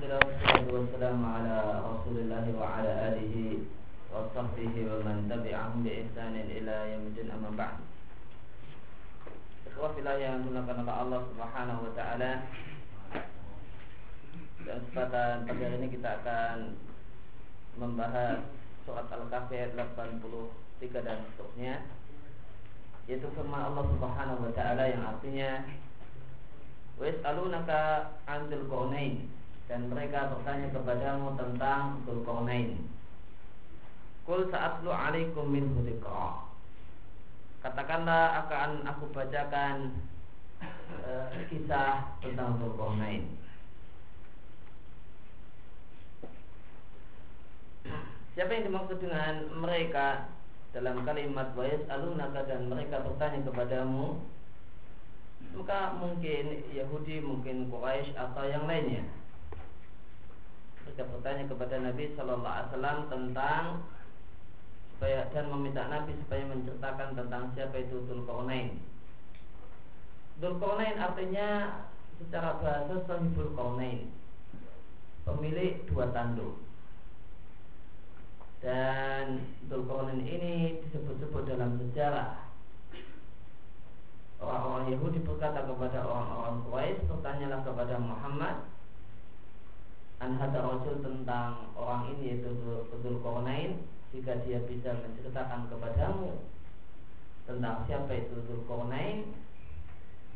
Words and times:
Wassalatu 0.00 0.72
wassalamu 0.72 1.28
ala 1.28 1.84
Rasulillah 1.84 2.40
wa 2.56 2.80
ala 2.80 3.12
alihi 3.12 3.68
wa 4.08 4.24
sahbihi 4.32 4.88
wa 4.88 5.04
man 5.04 5.28
tabi'ahum 5.28 5.84
bi 5.84 5.92
ihsanin 6.00 6.48
ila 6.48 6.88
yaumil 6.88 7.28
amma 7.28 7.52
ba'd. 7.52 7.84
Ikhwah 9.68 9.92
yang 10.16 10.40
dimuliakan 10.40 10.88
oleh 10.88 10.94
Allah 11.04 11.20
Subhanahu 11.28 11.84
wa 11.84 11.92
taala. 11.92 12.48
Dan 14.64 14.76
kesempatan 14.88 15.44
pagi 15.44 15.68
ini 15.68 15.92
kita 15.92 16.24
akan 16.24 16.80
membahas 17.76 18.40
surat 18.88 19.04
Al-Kahfi 19.04 19.76
83 19.76 20.96
dan 21.04 21.28
seterusnya 21.28 21.84
yaitu 23.04 23.28
firman 23.36 23.68
Allah 23.68 23.84
Subhanahu 23.84 24.48
wa 24.48 24.52
taala 24.56 24.88
yang 24.88 25.04
artinya 25.04 25.60
'anil 28.24 28.64
qaunain 28.64 29.39
dan 29.70 29.86
mereka 29.86 30.34
bertanya 30.34 30.66
kepadamu 30.74 31.38
tentang 31.38 32.02
Dzulqarnain. 32.02 32.74
Kul 34.26 34.50
sa'atlu 34.50 34.90
'alaikum 34.90 35.46
min 35.46 35.70
dzikra. 35.78 36.42
Katakanlah 37.62 38.42
akan 38.46 38.82
aku 38.82 39.14
bacakan 39.14 39.94
uh, 41.06 41.30
kisah 41.46 42.18
tentang 42.18 42.58
Dzulqarnain. 42.58 43.30
Siapa 48.34 48.50
yang 48.50 48.74
dimaksud 48.74 48.98
dengan 48.98 49.54
mereka 49.54 50.26
dalam 50.74 51.06
kalimat 51.06 51.54
wa 51.54 51.62
yas'alunaka 51.62 52.42
dan 52.50 52.66
mereka 52.66 53.06
bertanya 53.06 53.46
kepadamu 53.46 54.18
maka 55.50 55.98
mungkin 55.98 56.62
Yahudi, 56.70 57.18
mungkin 57.22 57.72
Quraisy 57.72 58.14
atau 58.14 58.44
yang 58.46 58.70
lainnya. 58.70 59.02
Mereka 60.90 61.06
bertanya 61.06 61.46
kepada 61.46 61.86
Nabi 61.86 62.18
Shallallahu 62.18 62.50
Alaihi 62.50 62.68
Wasallam 62.74 62.98
tentang 63.06 63.64
supaya 64.90 65.22
dan 65.30 65.46
meminta 65.46 65.86
Nabi 65.86 66.18
supaya 66.18 66.42
menceritakan 66.50 67.14
tentang 67.14 67.54
siapa 67.54 67.78
itu 67.78 68.02
Dzulqarnain. 68.10 68.74
Dzulqarnain 70.42 70.98
artinya 70.98 71.48
secara 72.18 72.58
bahasa 72.58 73.06
Sahibul 73.06 73.54
Qarnain, 73.54 74.10
pemilik 75.22 75.78
dua 75.86 76.10
tanduk. 76.10 76.58
Dan 78.58 79.46
Dzulqarnain 79.70 80.26
ini 80.26 80.82
disebut-sebut 80.82 81.54
dalam 81.54 81.78
sejarah 81.78 82.50
orang-orang 84.42 84.90
Yahudi 84.98 85.22
berkata 85.22 85.70
kepada 85.70 86.02
orang-orang 86.02 86.66
Quraisy, 86.66 87.06
bertanyalah 87.06 87.62
kepada 87.62 87.94
Muhammad 88.02 88.69
an 90.20 90.36
hada 90.36 90.60
rasul 90.60 91.00
tentang 91.00 91.72
orang 91.72 92.12
ini 92.12 92.36
yaitu 92.36 92.52
Dzul 92.92 93.24
Qarnain 93.24 93.80
jika 94.12 94.36
dia 94.44 94.60
bisa 94.68 94.92
menceritakan 95.00 95.72
kepadamu 95.72 96.44
tentang 97.48 97.88
siapa 97.88 98.12
itu 98.12 98.36
Dzul 98.44 98.68
Qarnain 98.68 99.32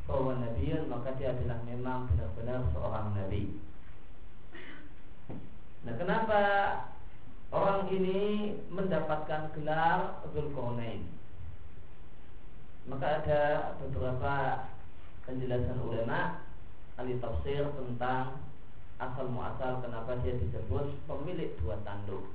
bahwa 0.09 0.41
nabiun 0.41 0.89
maka 0.89 1.13
dia 1.21 1.37
adalah 1.37 1.61
memang 1.69 2.09
benar-benar 2.13 2.61
seorang 2.73 3.13
nabi. 3.13 3.57
Nah, 5.85 5.95
kenapa 6.01 6.41
orang 7.53 7.93
ini 7.93 8.53
mendapatkan 8.73 9.53
gelar 9.53 10.25
Dzul 10.33 10.49
Qarnain? 10.57 11.05
Maka 12.89 13.21
ada 13.21 13.43
beberapa 13.85 14.65
penjelasan 15.29 15.81
ulama 15.81 16.41
ahli 17.01 17.17
tafsir 17.21 17.69
tentang 17.77 18.45
asal 19.03 19.27
muasal 19.27 19.83
kenapa 19.83 20.19
dia 20.23 20.39
disebut 20.39 20.95
pemilik 21.11 21.51
dua 21.59 21.77
tanduk. 21.83 22.31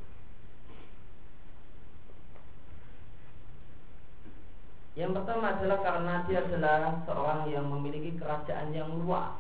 Yang 5.00 5.12
pertama 5.16 5.56
adalah 5.56 5.80
karena 5.80 6.14
dia 6.28 6.40
adalah 6.44 6.80
seorang 7.08 7.48
yang 7.48 7.72
memiliki 7.72 8.20
kerajaan 8.20 8.76
yang 8.76 8.92
luas 9.00 9.32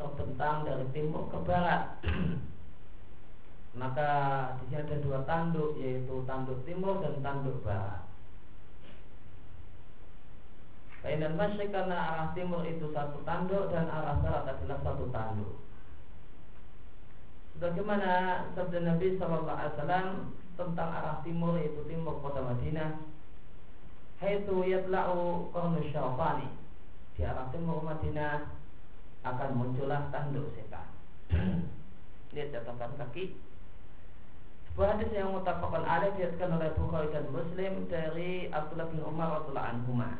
terbentang 0.00 0.64
dari 0.64 0.86
timur 0.96 1.28
ke 1.28 1.38
barat. 1.44 2.00
Maka 3.80 4.08
di 4.56 4.72
sini 4.72 4.80
ada 4.80 4.96
dua 5.04 5.18
tanduk 5.28 5.76
yaitu 5.76 6.24
tanduk 6.24 6.64
timur 6.64 7.04
dan 7.04 7.20
tanduk 7.20 7.60
barat. 7.60 8.08
Kainan 11.04 11.36
masyrik 11.36 11.72
karena 11.72 11.96
arah 11.96 12.28
timur 12.32 12.64
itu 12.64 12.88
satu 12.92 13.20
tanduk 13.24 13.68
dan 13.72 13.84
arah 13.88 14.16
barat 14.24 14.48
adalah 14.48 14.80
satu 14.80 15.04
tanduk. 15.12 15.69
Bagaimana 17.60 18.10
sabda 18.56 18.80
Nabi 18.80 19.20
Shallallahu 19.20 19.52
Alaihi 19.52 19.74
Wasallam 19.76 20.08
tentang 20.56 20.88
arah 20.88 21.20
timur 21.20 21.60
yaitu 21.60 21.84
timur 21.84 22.16
kota 22.24 22.40
Madinah. 22.40 23.04
Haitu 24.16 24.64
yatla'u 24.64 25.52
qarnu 25.52 25.80
syaitani. 25.92 26.48
Di 27.16 27.28
arah 27.28 27.52
timur 27.52 27.84
Madinah 27.84 28.48
akan 29.28 29.50
muncullah 29.60 30.08
tanduk 30.08 30.56
setan. 30.56 30.88
Lihat 32.32 32.48
catatan 32.56 32.96
kaki. 32.96 33.36
Sebuah 34.72 34.96
hadis 34.96 35.12
yang 35.12 35.36
mutafakkan 35.36 35.84
ada 35.84 36.16
diatkan 36.16 36.56
oleh 36.56 36.72
Bukhari 36.80 37.12
dan 37.12 37.28
Muslim 37.28 37.84
dari 37.92 38.48
Abdullah 38.48 38.88
bin 38.88 39.04
Umar 39.04 39.42
radhiyallahu 39.42 39.70
anhumah 39.76 40.14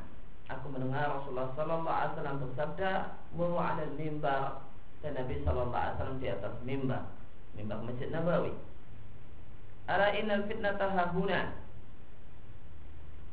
aku 0.51 0.67
mendengar 0.75 1.07
Rasulullah 1.15 1.55
Sallallahu 1.55 1.87
Alaihi 1.95 2.13
Wasallam 2.19 2.39
bersabda, 2.43 2.91
"Wa 3.39 3.79
mimbar 3.95 4.43
dan 5.01 5.13
Nabi 5.15 5.35
Sallallahu 5.47 5.79
Alaihi 5.79 5.95
Wasallam 5.97 6.19
di 6.19 6.29
atas 6.29 6.55
mimbar, 6.67 7.03
mimbar 7.61 7.85
Masjid 7.85 8.09
Nabawi. 8.09 8.57
Ala 9.85 10.17
innal 10.17 10.49
fitnata. 10.49 10.89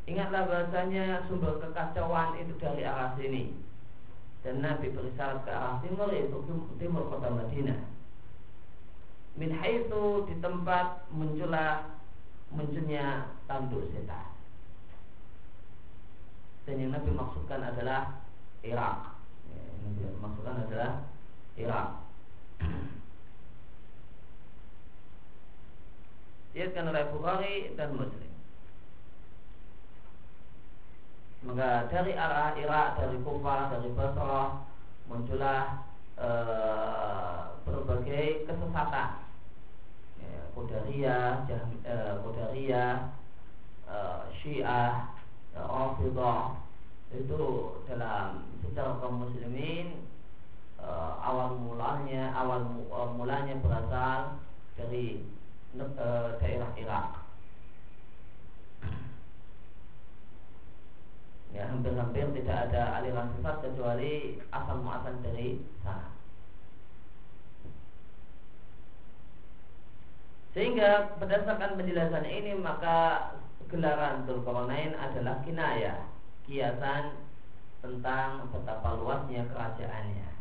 Ingatlah 0.08 0.48
bahasanya 0.48 1.28
sumber 1.28 1.60
kekacauan 1.64 2.40
itu 2.40 2.56
dari 2.60 2.84
arah 2.84 3.16
sini. 3.16 3.56
Dan 4.44 4.64
Nabi 4.64 4.92
berisyarat 4.92 5.44
ke 5.44 5.52
arah 5.52 5.80
timur 5.84 6.12
yaitu 6.12 6.40
timur 6.80 7.08
kota 7.08 7.32
Madinah. 7.32 7.80
Min 9.40 9.52
haitsu 9.56 10.28
di 10.32 10.36
tempat 10.44 11.08
muncullah 11.12 11.88
munculnya 12.52 13.32
tanduk 13.48 13.92
setan 13.92 14.38
dan 16.68 16.84
yang 16.84 16.92
Nabi 16.92 17.16
maksudkan 17.16 17.64
adalah 17.64 18.20
Irak. 18.60 19.16
Ya, 19.48 19.64
yang 19.64 19.80
Nabi 19.88 20.20
maksudkan 20.20 20.56
adalah 20.68 20.92
Irak. 21.56 21.88
Diatkan 26.78 26.94
oleh 26.94 27.10
Bukhari 27.10 27.56
dan 27.74 27.90
Muslim. 27.98 28.30
Maka 31.50 31.90
dari 31.90 32.14
arah 32.14 32.54
Irak, 32.54 33.02
dari 33.02 33.18
Kufah, 33.26 33.74
dari 33.74 33.90
Basrah 33.98 34.62
muncullah 35.10 35.90
e, 36.22 36.30
berbagai 37.66 38.46
kesesatan. 38.46 39.10
Ya, 40.22 40.42
Qadariyah, 40.54 41.50
e, 41.82 41.96
Qadariyah, 42.22 42.94
e, 43.90 43.98
Syiah, 44.38 45.18
Rafidah 45.58 46.62
itu 47.10 47.42
dalam 47.90 48.54
sejarah 48.62 49.02
kaum 49.02 49.26
muslimin 49.26 50.06
uh, 50.78 51.18
awal 51.26 51.58
mulanya 51.58 52.36
awal 52.38 52.62
mulanya 53.18 53.58
berasal 53.66 54.38
dari 54.78 55.26
daerah 55.78 56.72
Irak. 56.78 57.08
Ya 61.56 61.64
hampir-hampir 61.74 62.28
tidak 62.38 62.70
ada 62.70 63.02
aliran 63.02 63.34
sesat 63.38 63.66
kecuali 63.66 64.38
asal 64.52 64.78
muasal 64.84 65.16
dari 65.26 65.58
sana. 65.82 66.14
Sehingga 70.58 71.18
berdasarkan 71.22 71.78
penjelasan 71.78 72.26
ini 72.26 72.58
maka 72.58 73.30
gelaran 73.70 74.26
Dzulqarnain 74.26 74.98
adalah 74.98 75.42
kinaya, 75.46 76.10
kiasan 76.50 77.14
tentang 77.86 78.50
betapa 78.50 78.98
luasnya 78.98 79.46
kerajaannya. 79.54 80.37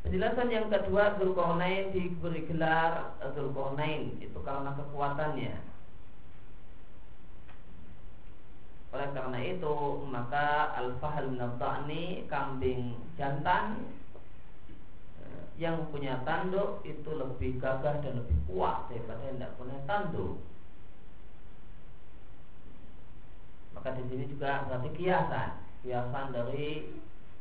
Penjelasan 0.00 0.48
yang 0.48 0.72
kedua 0.72 1.20
Dzulqarnain 1.20 1.92
diberi 1.92 2.48
gelar 2.48 3.20
Dzulqarnain 3.20 4.16
itu 4.24 4.38
karena 4.40 4.72
kekuatannya. 4.72 5.54
Oleh 8.90 9.08
karena 9.14 9.38
itu 9.44 9.74
maka 10.10 10.74
al-fahl 10.74 11.30
nabani 11.36 12.26
kambing 12.26 12.98
jantan 13.14 13.86
eh, 15.22 15.44
yang 15.62 15.86
punya 15.94 16.18
tanduk 16.26 16.82
itu 16.82 17.06
lebih 17.14 17.62
gagah 17.62 18.02
dan 18.02 18.18
lebih 18.18 18.38
kuat 18.50 18.90
daripada 18.90 19.22
yang 19.30 19.36
tidak 19.38 19.54
punya 19.60 19.78
tanduk. 19.86 20.42
Maka 23.78 23.94
di 23.94 24.02
sini 24.10 24.24
juga 24.26 24.66
berarti 24.66 24.90
kiasan, 24.98 25.50
kiasan 25.86 26.26
dari 26.34 26.90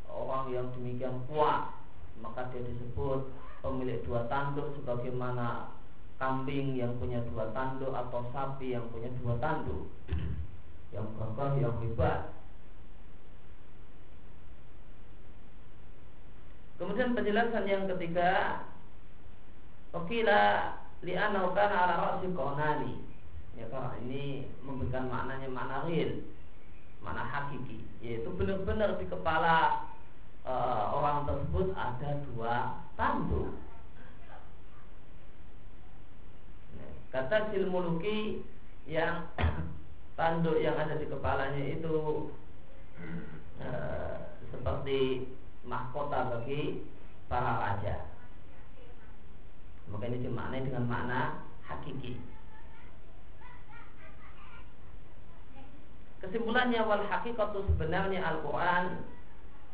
orang 0.05 0.53
yang 0.53 0.69
demikian 0.77 1.17
kuat. 1.25 1.78
Maka 2.19 2.51
dia 2.51 2.61
disebut 2.63 3.31
pemilik 3.63 3.99
dua 4.03 4.27
tanduk 4.31 4.75
sebagaimana 4.79 5.75
kambing 6.19 6.75
yang 6.75 6.95
punya 6.99 7.23
dua 7.31 7.51
tanduk 7.55 7.95
atau 7.95 8.27
sapi 8.35 8.75
yang 8.75 8.85
punya 8.91 9.07
dua 9.23 9.39
tanduk. 9.39 9.87
Yang 10.91 11.07
gagah 11.15 11.51
yang 11.59 11.75
hebat. 11.83 12.21
Kemudian 16.79 17.11
penjelasan 17.11 17.67
yang 17.67 17.83
ketiga 17.91 18.63
Wakila 19.89 20.41
li'anau 21.01 21.51
kana 21.57 21.75
ala 21.75 21.95
ra'si 21.97 22.29
qonani. 22.29 22.93
Ya 23.57 23.65
karena 23.73 23.97
ini 24.05 24.47
memberikan 24.63 25.11
maknanya 25.11 25.49
makna 25.51 25.83
real 25.89 26.23
makna 27.03 27.23
hakiki 27.23 27.79
yaitu 28.03 28.29
benar-benar 28.35 28.95
di 28.99 29.05
kepala 29.07 29.87
uh, 30.49 30.83
orang 30.97 31.29
tersebut 31.29 31.67
ada 31.77 32.09
dua 32.25 32.53
tanduk. 32.97 33.53
Kata 37.09 37.53
silmuluki 37.53 38.41
yang 38.89 39.29
tanduk 40.19 40.57
yang 40.61 40.77
ada 40.77 40.97
di 40.97 41.05
kepalanya 41.05 41.63
itu 41.69 42.29
uh, 43.61 44.15
seperti 44.49 45.29
mahkota 45.65 46.37
bagi 46.37 46.85
para 47.29 47.53
raja. 47.61 48.09
Maka 49.89 50.05
ini 50.05 50.25
dimaknai 50.25 50.65
dengan 50.65 50.85
makna 50.85 51.21
hakiki. 51.65 52.17
Kesimpulannya 56.19 56.83
wal 56.83 57.07
hakikatu 57.09 57.63
sebenarnya 57.73 58.21
Al-Quran 58.21 58.85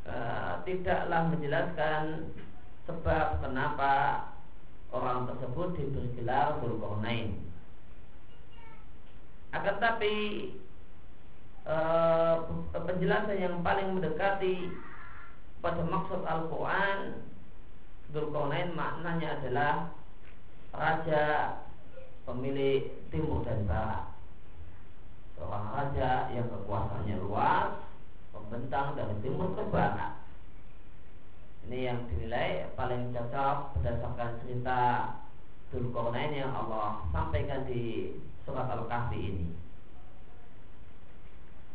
e, 0.05 0.15
tidaklah 0.63 1.21
menjelaskan 1.33 2.31
sebab 2.85 3.41
kenapa 3.41 3.93
orang 4.93 5.27
tersebut 5.33 5.75
diberi 5.75 6.09
gelar 6.15 6.61
Dzulqarnain. 6.61 7.35
Akan 9.51 9.75
tapi 9.81 10.15
e, 11.65 11.75
penjelasan 12.73 13.37
yang 13.41 13.55
paling 13.65 13.97
mendekati 13.97 14.69
pada 15.59 15.81
maksud 15.81 16.21
Al-Quran 16.23 17.25
Dzulqarnain 18.13 18.77
maknanya 18.77 19.41
adalah 19.41 19.73
raja 20.75 21.25
pemilik 22.25 22.89
timur 23.13 23.45
dan 23.45 23.63
barat 23.69 24.15
seorang 25.37 25.65
raja 25.71 26.11
yang 26.33 26.47
kekuasaannya 26.49 27.15
luas 27.21 27.84
membentang 28.45 28.93
dari 28.93 29.15
timur 29.25 29.57
ke 29.57 29.63
barat 29.73 30.25
ini 31.65 31.89
yang 31.89 32.05
dinilai 32.05 32.69
paling 32.77 33.09
cocok 33.09 33.73
berdasarkan 33.73 34.37
cerita 34.45 34.79
Dzulkarnain 35.73 36.37
yang 36.37 36.53
Allah 36.53 37.01
sampaikan 37.09 37.65
di 37.65 38.13
surat 38.45 38.69
Al-Kahfi 38.69 39.17
ini. 39.17 39.49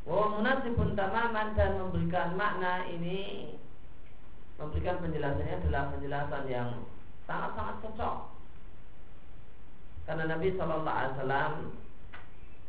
Wa 0.06 0.30
munasibun 0.30 0.94
tamaman 0.94 1.58
dan 1.58 1.82
memberikan 1.82 2.38
makna 2.38 2.86
ini 2.86 3.50
memberikan 4.62 5.02
penjelasannya 5.02 5.58
adalah 5.58 5.90
penjelasan 5.90 6.44
yang 6.46 6.86
sangat-sangat 7.26 7.76
cocok. 7.82 8.16
Karena 10.06 10.24
Nabi 10.30 10.54
Shallallahu 10.54 10.96
Alaihi 11.02 11.14
Wasallam 11.18 11.52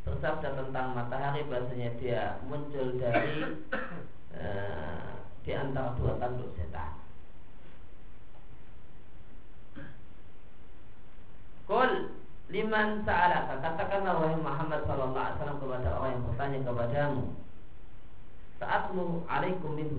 bersabda 0.02 0.48
tentang 0.58 0.98
matahari 0.98 1.46
bahasanya 1.46 1.90
dia 2.02 2.22
muncul 2.50 2.98
dari 2.98 3.62
uh, 4.34 5.12
di 5.46 5.50
antara 5.54 5.94
dua 5.98 6.18
tanduk 6.18 6.50
setan. 6.58 6.98
Kul 11.70 12.12
liman 12.50 13.06
sa'ala 13.06 13.48
katakanlah 13.48 14.14
wahai 14.18 14.36
Muhammad 14.36 14.84
sallallahu 14.84 15.16
alaihi 15.16 15.36
wasallam 15.40 15.60
kepada 15.62 15.88
orang 15.96 16.10
yang 16.12 16.24
bertanya 16.28 16.58
kepadamu 16.66 17.24
saatmu 18.62 19.26
alaikum 19.26 19.74
min 19.74 19.90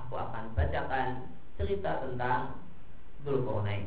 aku 0.00 0.14
akan 0.18 0.44
bacakan 0.58 1.30
cerita 1.54 2.02
tentang 2.02 2.58
Dzulqarnain 3.22 3.86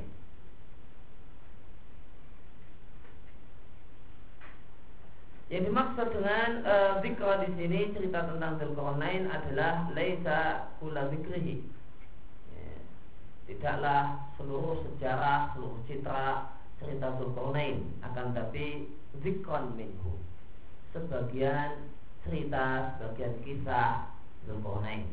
Yang 5.52 5.68
dimaksud 5.68 6.08
dengan 6.16 6.64
zikra 7.04 7.44
di 7.44 7.50
sini 7.60 7.92
cerita 7.92 8.24
tentang 8.24 8.56
Dzulqarnain 8.56 9.28
adalah 9.28 9.92
laisa 9.92 10.72
kula 10.80 11.12
zikrihi. 11.12 11.60
Ya. 12.56 12.80
Tidaklah 13.52 14.32
seluruh 14.40 14.80
sejarah, 14.88 15.52
seluruh 15.52 15.76
citra 15.92 16.56
cerita 16.80 17.20
Dzulqarnain 17.20 17.84
akan 18.00 18.32
tapi 18.32 18.96
zikron 19.20 19.76
minhu. 19.76 20.16
Sebagian 20.96 21.92
cerita, 22.24 22.96
sebagian 22.96 23.36
kisah 23.44 24.08
Dzulqarnain. 24.48 25.04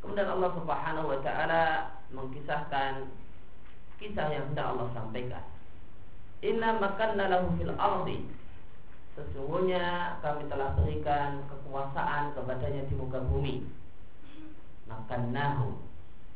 Kemudian 0.00 0.32
Allah 0.32 0.50
Subhanahu 0.56 1.12
wa 1.12 1.20
taala 1.20 1.92
mengkisahkan 2.16 3.12
kisah 4.00 4.32
yang 4.32 4.48
hendak 4.48 4.64
Allah 4.64 4.88
sampaikan. 4.96 5.44
Inna 6.40 6.80
makanna 6.80 7.28
lahu 7.28 7.52
fil 7.60 7.76
ardi 7.76 8.24
Sesungguhnya 9.20 10.16
kami 10.24 10.48
telah 10.48 10.72
berikan 10.80 11.44
kekuasaan 11.44 12.32
kepadanya 12.32 12.88
di 12.88 12.94
muka 12.96 13.20
bumi. 13.20 13.68
Makan 14.88 15.36
nahu 15.36 15.76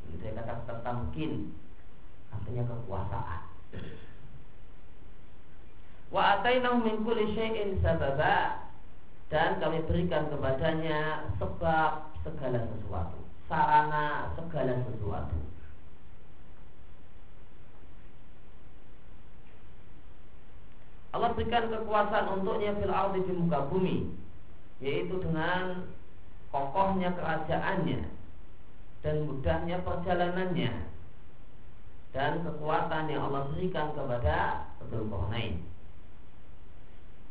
Ini 0.05 0.21
dia 0.21 0.37
kata 0.37 0.69
tertamkin 0.69 1.49
Artinya 2.29 2.63
kekuasaan. 2.69 3.41
Wa 6.13 6.39
atainahu 6.39 6.85
min 6.85 7.01
kulli 7.01 7.33
syai'in 7.33 7.81
sababa. 7.81 8.69
Dan 9.25 9.57
kami 9.57 9.81
berikan 9.89 10.29
kepadanya 10.29 11.25
sebab 11.41 12.13
segala 12.21 12.61
sesuatu, 12.61 13.17
sarana 13.49 14.29
segala 14.37 14.85
sesuatu. 14.85 15.54
Allah 21.15 21.31
berikan 21.31 21.71
kekuasaan 21.71 22.27
untuknya 22.27 22.75
fil 22.75 22.91
ardi 22.91 23.23
di 23.23 23.31
muka 23.39 23.71
bumi 23.71 24.11
yaitu 24.83 25.15
dengan 25.23 25.87
kokohnya 26.51 27.15
kerajaannya 27.15 28.03
dan 28.99 29.15
mudahnya 29.23 29.79
perjalanannya 29.87 30.91
dan 32.11 32.43
kekuatan 32.43 33.07
yang 33.07 33.31
Allah 33.31 33.47
berikan 33.51 33.95
kepada 33.95 34.67
Dzulqarnain. 34.91 35.63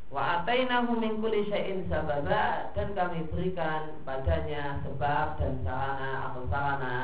Wa 0.09 0.41
atainahu 0.41 0.97
min 0.97 1.21
kulli 1.21 1.49
syai'in 1.53 1.85
dan 1.89 2.89
kami 2.97 3.29
berikan 3.29 4.01
padanya 4.09 4.81
sebab 4.81 5.37
dan 5.37 5.61
sarana 5.61 6.33
atau 6.33 6.43
sarana 6.49 6.97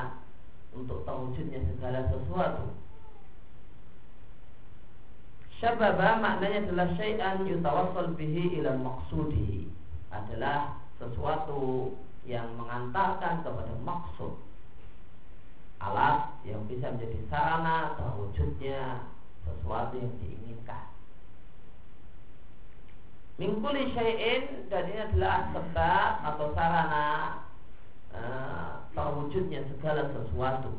untuk 0.73 1.04
terwujudnya 1.04 1.61
segala 1.76 2.09
sesuatu 2.09 2.73
Syababa 5.61 6.17
maknanya 6.17 6.73
adalah 6.73 6.88
syai'an 6.97 7.45
yutawassal 7.45 8.17
bihi 8.17 8.57
ila 8.57 8.81
maqsudihi. 8.81 9.69
Adalah 10.09 10.81
sesuatu 10.97 11.93
yang 12.25 12.49
mengantarkan 12.57 13.45
kepada 13.45 13.75
maksud. 13.85 14.40
Alat 15.85 16.33
yang 16.49 16.64
bisa 16.64 16.88
menjadi 16.97 17.21
sarana 17.29 17.93
terwujudnya 18.00 19.05
sesuatu 19.45 20.00
yang 20.00 20.12
diinginkan. 20.25 20.85
Mingkuli 23.37 23.93
syai'in 23.93 24.64
dan 24.73 24.88
ini 24.88 25.00
adalah 25.12 25.52
sebab 25.52 26.11
atau 26.25 26.47
sarana 26.57 27.09
uh, 28.17 28.85
terwujudnya 28.97 29.61
segala 29.76 30.09
sesuatu 30.09 30.73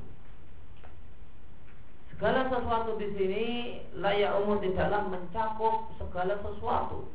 Segala 2.21 2.53
sesuatu 2.53 3.01
di 3.01 3.17
sini 3.17 3.45
layak 3.97 4.45
umur 4.45 4.61
tidaklah 4.61 5.09
mencakup 5.09 5.89
segala 5.97 6.37
sesuatu. 6.45 7.09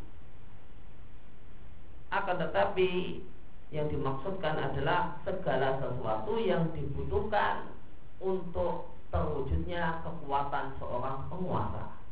Akan 2.10 2.42
tetapi 2.42 3.22
yang 3.70 3.86
dimaksudkan 3.86 4.58
adalah 4.58 5.14
segala 5.22 5.78
sesuatu 5.78 6.42
yang 6.42 6.75
dibutuhkan 6.75 7.70
untuk 8.18 8.90
terwujudnya 9.14 10.02
kekuatan 10.02 10.75
seorang 10.82 11.30
penguasa. 11.30 12.02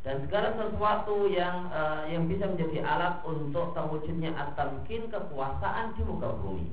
Dan 0.00 0.16
segala 0.24 0.56
sesuatu 0.56 1.28
yang 1.28 1.68
uh, 1.68 2.08
yang 2.08 2.24
bisa 2.24 2.48
menjadi 2.48 2.80
alat 2.80 3.20
untuk 3.28 3.76
terwujudnya 3.76 4.32
at-tamkin 4.32 5.12
kekuasaan 5.12 5.92
di 5.92 6.00
muka 6.08 6.32
bumi. 6.40 6.72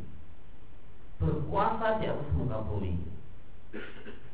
Berkuasa 1.19 1.99
di 1.99 2.07
atas 2.07 2.31
muka 2.39 2.63
bumi 2.63 3.18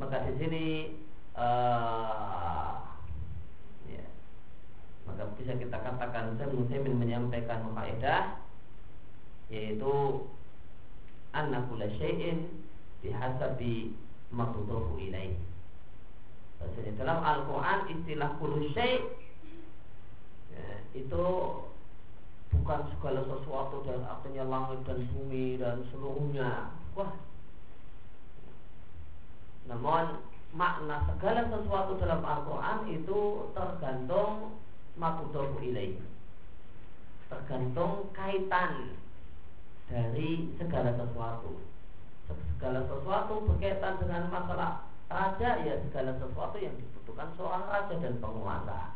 maka 0.00 0.28
di 0.28 0.32
sini 0.36 0.64
uh, 1.32 2.76
ya, 3.88 4.04
maka 5.08 5.32
bisa 5.40 5.56
kita 5.56 5.78
katakan 5.80 6.36
saya 6.36 6.52
Muslimin 6.52 7.00
menyampaikan 7.00 7.64
kaidah 7.72 8.36
yaitu 9.48 10.28
anna 11.32 11.64
kulla 11.68 11.88
syai'in 11.96 12.48
bihasabi 13.00 13.96
maqduhu 14.32 15.00
ilaih. 15.00 15.36
Maksudnya 16.60 16.92
dalam 16.96 17.20
Al-Quran 17.20 17.80
istilah 17.92 18.30
kullu 18.40 18.72
syai' 18.72 19.04
ya, 20.52 20.66
itu 20.96 21.24
bukan 22.60 22.80
segala 22.94 23.20
sesuatu 23.26 23.82
dan 23.88 24.00
artinya 24.06 24.44
langit 24.46 24.80
dan 24.86 24.98
bumi 25.10 25.58
dan 25.58 25.82
seluruhnya. 25.90 26.70
Wah. 26.94 27.12
Namun 29.66 30.22
makna 30.54 31.02
segala 31.10 31.50
sesuatu 31.50 31.98
dalam 31.98 32.22
Al-Quran 32.22 32.78
itu 32.94 33.20
tergantung 33.56 34.54
makudofu 34.94 35.58
ilaih. 35.64 35.98
Tergantung 37.26 38.14
kaitan 38.14 38.94
dari 39.90 40.54
segala 40.56 40.94
sesuatu. 40.94 41.58
Segala 42.56 42.86
sesuatu 42.88 43.34
berkaitan 43.44 44.00
dengan 44.00 44.30
masalah 44.32 44.88
raja 45.10 45.60
ya 45.60 45.74
segala 45.84 46.16
sesuatu 46.16 46.56
yang 46.56 46.72
dibutuhkan 46.78 47.28
seorang 47.36 47.64
raja 47.68 47.94
dan 48.00 48.14
penguasa. 48.22 48.93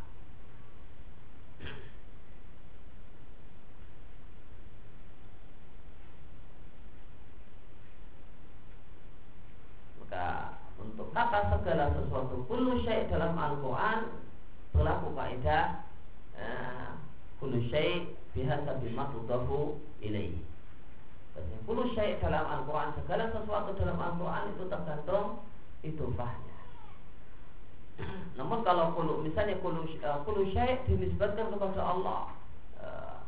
Maka 10.09 10.57
untuk 10.81 11.13
kata 11.13 11.53
segala 11.53 11.93
sesuatu 11.93 12.41
kullu 12.49 12.81
syai' 12.81 13.13
dalam 13.13 13.37
Al-Quran 13.37 14.09
berlaku 14.73 15.13
kaidah 15.13 15.85
uh, 16.33 16.97
kullu 17.37 17.61
syai' 17.69 18.09
bihasabi 18.33 18.89
ma 18.97 19.13
tudafu 19.13 19.77
ilaihi. 20.01 20.41
Kullu 21.69 21.93
syai' 21.93 22.17
dalam 22.25 22.41
Al-Quran 22.41 22.97
Segala 23.05 23.29
sesuatu 23.29 23.77
dalam 23.77 24.01
Al-Quran 24.01 24.57
itu 24.57 24.65
tergantung 24.73 25.45
itu 25.85 26.05
fahnya 26.17 26.57
Namun 28.41 28.65
kalau 28.65 28.97
kulu, 28.97 29.29
misalnya 29.29 29.61
kulu, 29.61 29.85
uh, 30.01 30.25
kulu 30.25 30.49
syai' 30.57 30.89
dinisbatkan 30.89 31.53
kepada 31.53 31.85
Allah 31.85 32.33
uh, 32.81 33.21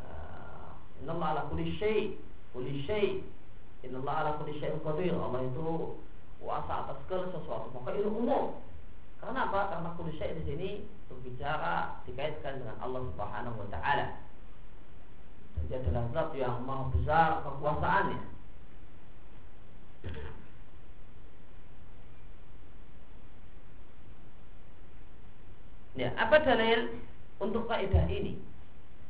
uh, 0.00 0.68
Inna 1.04 1.12
Allah 1.12 1.28
ala 1.28 1.42
kulli 1.52 1.76
syai' 1.76 2.16
Kulli 2.56 2.88
syai' 2.88 3.20
Inna 3.84 4.00
Allah 4.00 4.16
ala 4.16 4.30
kulli 4.40 4.56
syai' 4.56 4.80
qadir. 4.80 5.12
Allah 5.12 5.44
itu 5.44 6.00
kuasa 6.42 6.72
atas 6.86 6.96
segala 7.04 7.32
sesuatu 7.32 7.72
Maka 7.72 7.96
itu 7.96 8.08
umum 8.08 8.60
Karena 9.20 9.48
apa? 9.48 9.60
Karena 9.72 9.90
kulli 9.96 10.12
syai' 10.20 10.36
di 10.36 10.44
sini 10.44 10.70
berbicara 11.08 12.04
dikaitkan 12.04 12.60
dengan 12.60 12.76
Allah 12.82 13.00
Subhanahu 13.10 13.56
wa 13.64 13.68
taala 13.72 14.26
dia 15.66 15.80
adalah 15.80 16.04
zat 16.12 16.30
yang 16.36 16.62
maha 16.68 16.92
besar 16.92 17.30
kekuasaannya. 17.42 18.20
Ya, 25.96 26.12
apa 26.20 26.44
dalil 26.44 27.00
untuk 27.40 27.64
kaidah 27.72 28.04
ini? 28.12 28.36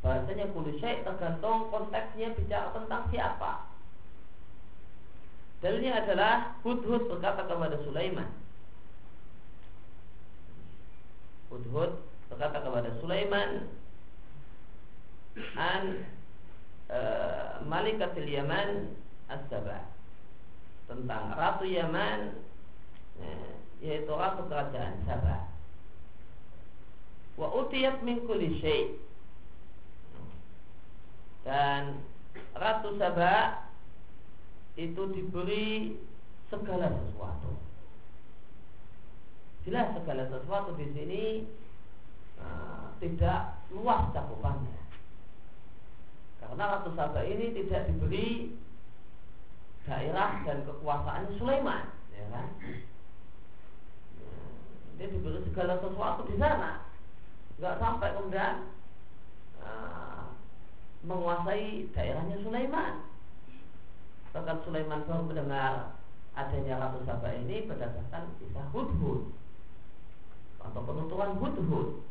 Bahasanya 0.06 0.54
kullu 0.54 0.78
syai' 0.78 1.02
tergantung 1.02 1.66
konteksnya 1.74 2.30
bicara 2.38 2.70
tentang 2.70 3.10
siapa. 3.10 3.66
Dalilnya 5.64 6.04
adalah 6.04 6.60
Hudhud 6.60 7.08
berkata 7.08 7.48
kepada 7.48 7.80
Sulaiman. 7.88 8.28
Hudhud 11.48 11.96
berkata 12.28 12.58
kepada 12.60 12.90
Sulaiman 13.00 13.70
an 15.56 16.04
uh, 16.92 17.64
Malikatul 17.64 18.28
Yaman 18.28 18.92
As-Sabah 19.32 19.84
tentang 20.92 21.24
Ratu 21.32 21.64
Yaman 21.64 22.36
uh, 23.20 23.52
yaitu 23.80 24.12
Ratu 24.12 24.44
Kerajaan 24.52 25.00
Sabah. 25.08 25.48
Wa 27.36 27.52
utiyat 27.64 28.00
min 28.00 28.24
kulli 28.24 28.60
dan 31.44 32.00
Ratu 32.56 32.96
Sabah 32.96 33.65
itu 34.76 35.02
diberi 35.12 35.96
segala 36.52 36.92
sesuatu. 36.92 37.56
Jelas 39.64 39.96
segala 39.98 40.28
sesuatu 40.30 40.76
di 40.78 40.86
sini 40.94 41.24
uh, 42.38 42.92
tidak 43.02 43.58
luas 43.72 44.12
cakupannya. 44.14 44.78
Karena 46.38 46.78
Ratu 46.78 46.94
Saba 46.94 47.26
ini 47.26 47.50
tidak 47.56 47.90
diberi 47.90 48.54
daerah 49.88 50.44
dan 50.46 50.62
kekuasaan 50.62 51.34
Sulaiman, 51.40 51.90
ya 52.14 52.26
kan? 52.30 52.46
Dia 55.00 55.10
diberi 55.10 55.42
segala 55.50 55.82
sesuatu 55.82 56.22
di 56.30 56.38
sana, 56.38 56.86
nggak 57.58 57.78
sampai 57.82 58.14
kemudian 58.14 58.54
uh, 59.64 60.30
menguasai 61.02 61.90
daerahnya 61.90 62.38
Sulaiman. 62.46 63.15
Bahkan 64.36 64.68
Sulaiman 64.68 65.00
baru 65.08 65.24
mendengar 65.24 65.96
adanya 66.36 66.76
Ratu 66.76 67.00
Saba 67.08 67.32
ini 67.32 67.64
berdasarkan 67.64 68.36
kisah 68.36 68.68
Hudhud 68.68 69.32
atau 70.60 70.80
penuturan 70.84 71.40
Hudhud. 71.40 72.04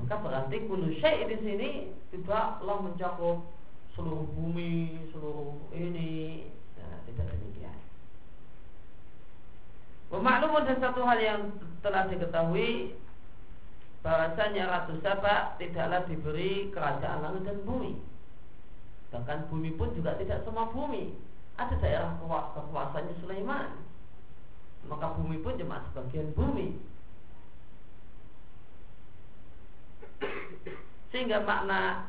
Maka 0.00 0.16
berarti 0.24 0.64
kulu 0.64 0.88
syai' 1.04 1.28
di 1.28 1.36
sini 1.44 1.70
tidaklah 2.08 2.80
mencakup 2.80 3.44
seluruh 3.92 4.24
bumi, 4.32 5.04
seluruh 5.12 5.68
ini, 5.76 6.48
nah, 6.80 7.04
tidak 7.04 7.28
demikian. 7.36 7.76
Pemakluman 10.08 10.64
dan 10.64 10.80
satu 10.80 11.04
hal 11.04 11.20
yang 11.20 11.40
telah 11.84 12.08
diketahui 12.08 12.96
bahwasanya 14.00 14.64
Ratu 14.64 14.96
Saba 15.04 15.60
tidaklah 15.60 16.08
diberi 16.08 16.72
kerajaan 16.72 17.20
langit 17.20 17.44
dan 17.44 17.60
bumi. 17.68 18.09
Bahkan 19.10 19.50
bumi 19.50 19.74
pun 19.74 19.90
juga 19.94 20.14
tidak 20.18 20.46
semua 20.46 20.70
bumi. 20.70 21.18
Ada 21.58 21.74
daerah 21.82 22.14
kekuasaannya 22.54 23.14
Sulaiman. 23.20 23.74
Maka 24.86 25.18
bumi 25.18 25.42
pun 25.42 25.58
cuma 25.58 25.82
sebagian 25.90 26.30
bumi. 26.32 26.78
Sehingga 31.10 31.42
makna 31.42 32.06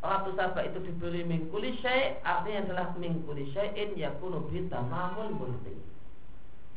Ratu 0.00 0.32
Sabah 0.32 0.64
itu 0.64 0.80
diberi 0.80 1.20
mingkuli 1.28 1.76
syai' 1.84 2.24
artinya 2.24 2.72
adalah 2.72 2.86
mingkuli 2.96 3.52
syai'in 3.52 3.92
yakunu 4.00 4.48
bitamamul 4.48 5.28
mulki. 5.36 5.76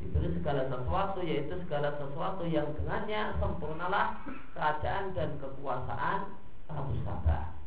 Diberi 0.02 0.36
segala 0.36 0.68
sesuatu 0.68 1.24
yaitu 1.24 1.56
segala 1.64 1.96
sesuatu 1.96 2.44
yang 2.44 2.68
dengannya 2.76 3.40
sempurnalah 3.40 4.28
kerajaan 4.52 5.16
dan 5.16 5.40
kekuasaan 5.40 6.36
Ratu 6.68 6.96
Sabah. 7.08 7.63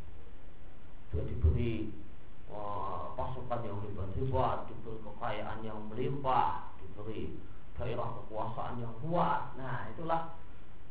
Dia 1.15 1.23
diberi 1.23 1.93
oh, 2.51 3.15
pasukan 3.15 3.61
yang 3.63 3.79
hebat-hebat, 3.83 4.67
diberi 4.71 4.99
kekayaan 5.05 5.59
yang 5.63 5.79
melimpah, 5.91 6.71
diberi 6.83 7.37
daerah 7.77 8.09
kekuasaan 8.23 8.81
yang 8.81 8.95
luas. 9.05 9.43
Nah, 9.61 9.89
itulah 9.93 10.35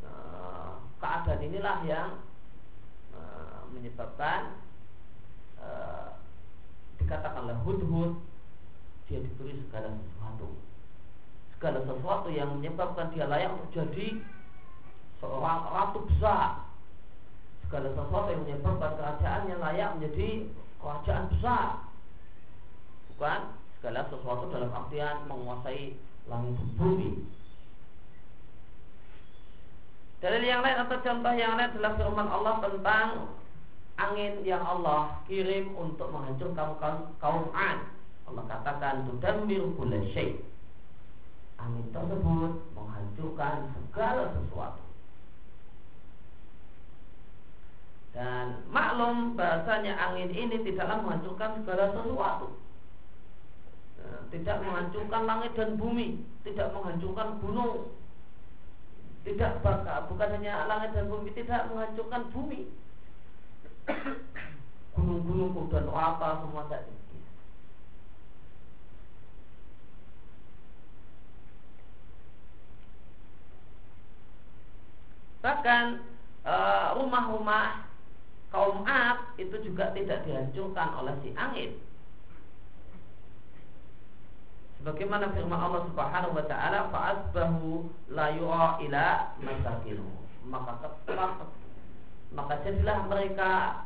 uh, 0.06 0.78
keadaan 1.02 1.42
inilah 1.42 1.78
yang 1.86 2.10
uh, 3.14 3.66
menyebabkan 3.74 4.58
uh, 5.60 6.16
dikatakanlah 7.02 7.58
hudhud 7.62 8.18
dia 9.06 9.22
diberi 9.22 9.54
segala 9.70 9.94
sesuatu 9.94 10.50
segala 11.58 11.80
sesuatu 11.86 12.28
yang 12.34 12.50
menyebabkan 12.58 13.14
dia 13.14 13.30
layak 13.30 13.54
untuk 13.54 13.70
jadi 13.78 14.18
seorang 15.22 15.60
ratu 15.70 16.00
besar 16.10 16.65
segala 17.66 17.88
sesuatu 17.94 18.28
yang 18.30 18.42
menyebabkan 18.46 18.92
kerajaannya 18.98 19.56
layak 19.58 19.90
menjadi 19.98 20.30
kerajaan 20.80 21.26
besar 21.34 21.68
bukan 23.14 23.40
segala 23.80 24.02
sesuatu 24.10 24.44
dalam 24.54 24.72
artian 24.74 25.16
menguasai 25.26 25.98
langit 26.30 26.58
bumi 26.78 27.26
Dalil 30.24 30.42
yang 30.42 30.66
lain 30.66 30.80
atau 30.80 30.98
contoh 31.06 31.34
yang 31.38 31.54
lain 31.54 31.70
adalah 31.70 31.92
firman 32.02 32.26
Allah 32.26 32.56
tentang 32.64 33.08
angin 34.00 34.42
yang 34.42 34.64
Allah 34.64 35.22
kirim 35.28 35.76
untuk 35.78 36.10
menghancurkan 36.10 36.80
kaum, 36.82 37.14
kaum 37.22 37.46
An. 37.54 37.86
Allah 38.26 38.44
katakan 38.50 39.06
tudamir 39.06 39.62
kulla 39.78 40.02
syai. 40.16 40.40
Angin 41.62 41.94
tersebut 41.94 42.52
menghancurkan 42.74 43.70
segala 43.76 44.34
sesuatu. 44.34 44.85
Dan 48.16 48.64
maklum 48.72 49.36
bahasanya 49.36 50.00
angin 50.00 50.32
ini 50.32 50.64
tidaklah 50.64 51.04
menghancurkan 51.04 51.60
segala 51.60 51.92
sesuatu. 51.92 52.48
Tidak 54.32 54.58
menghancurkan 54.64 55.28
langit 55.28 55.52
dan 55.60 55.76
bumi, 55.76 56.24
tidak 56.48 56.72
menghancurkan 56.72 57.44
gunung, 57.44 57.92
tidak 59.26 59.58
bakal 59.66 60.06
bukan 60.14 60.38
hanya 60.38 60.70
langit 60.70 60.94
dan 60.94 61.10
bumi 61.10 61.34
tidak 61.34 61.66
menghancurkan 61.74 62.30
bumi 62.30 62.70
gunung-gunung 64.94 65.50
kemudian 65.50 65.90
apa 65.90 66.46
semua 66.46 66.70
tadi 66.70 66.94
bahkan 75.42 76.06
eh, 76.46 76.88
rumah-rumah 76.94 77.90
kaum 78.56 78.88
Ad 78.88 79.36
itu 79.36 79.56
juga 79.68 79.92
tidak 79.92 80.24
dihancurkan 80.24 80.96
oleh 80.96 81.14
si 81.20 81.36
angin 81.36 81.76
Bagaimana 84.86 85.34
firman 85.34 85.58
Allah 85.58 85.82
Subhanahu 85.90 86.38
wa 86.38 86.46
taala 86.46 86.94
fa'asbahu 86.94 87.90
la 88.14 88.30
yura 88.38 88.78
ila 88.86 89.34
masakinu. 89.42 90.06
Maka 90.46 90.78
tetap 90.78 91.50
maka 92.30 92.54
jadilah 92.62 93.10
mereka 93.10 93.82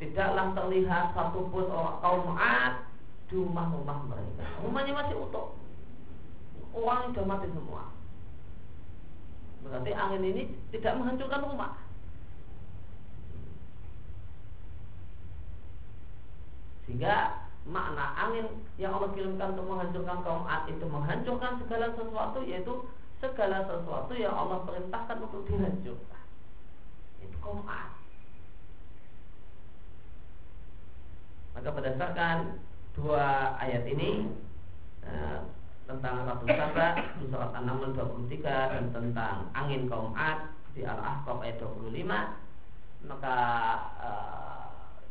tidaklah 0.00 0.56
terlihat 0.56 1.12
satupun 1.12 1.68
orang 1.68 2.00
kaum 2.00 2.24
Ad 2.40 2.72
di 3.28 3.36
rumah-rumah 3.36 4.00
mereka. 4.08 4.48
Rumahnya 4.64 4.92
masih 4.96 5.20
utuh. 5.28 5.52
Uang 6.72 7.12
sudah 7.12 7.24
mati 7.28 7.46
semua. 7.52 7.92
Berarti 9.60 9.92
angin 9.92 10.24
ini 10.24 10.42
tidak 10.72 10.96
menghancurkan 10.96 11.44
rumah. 11.52 11.76
Sehingga 16.90 17.46
makna 17.70 18.18
angin 18.18 18.50
yang 18.74 18.98
Allah 18.98 19.14
kirimkan 19.14 19.54
untuk 19.54 19.70
menghancurkan 19.70 20.26
kaum 20.26 20.42
Ad 20.42 20.66
itu 20.66 20.82
menghancurkan 20.90 21.62
segala 21.62 21.86
sesuatu 21.94 22.42
yaitu 22.42 22.74
segala 23.22 23.62
sesuatu 23.62 24.10
yang 24.18 24.34
Allah 24.34 24.66
perintahkan 24.66 25.22
untuk 25.22 25.46
dihancurkan. 25.46 26.22
Itu 27.22 27.36
kaum 27.38 27.62
Ad. 27.62 27.94
Maka 31.54 31.68
berdasarkan 31.78 32.58
dua 32.98 33.54
ayat 33.62 33.86
ini 33.86 34.34
eh, 35.06 35.38
tentang 35.86 36.26
Ratu 36.26 36.50
Saba 36.50 36.98
di 37.22 37.30
surat 37.30 37.54
An-Naml 37.54 37.94
23 37.94 38.42
dan 38.42 38.84
tentang 38.90 39.46
angin 39.54 39.86
kaum 39.86 40.10
Ad 40.18 40.58
di 40.74 40.82
Al-Ahqaf 40.82 41.38
ayat 41.38 41.62
25 41.62 42.02
maka 43.06 43.36
eh, 44.02 44.49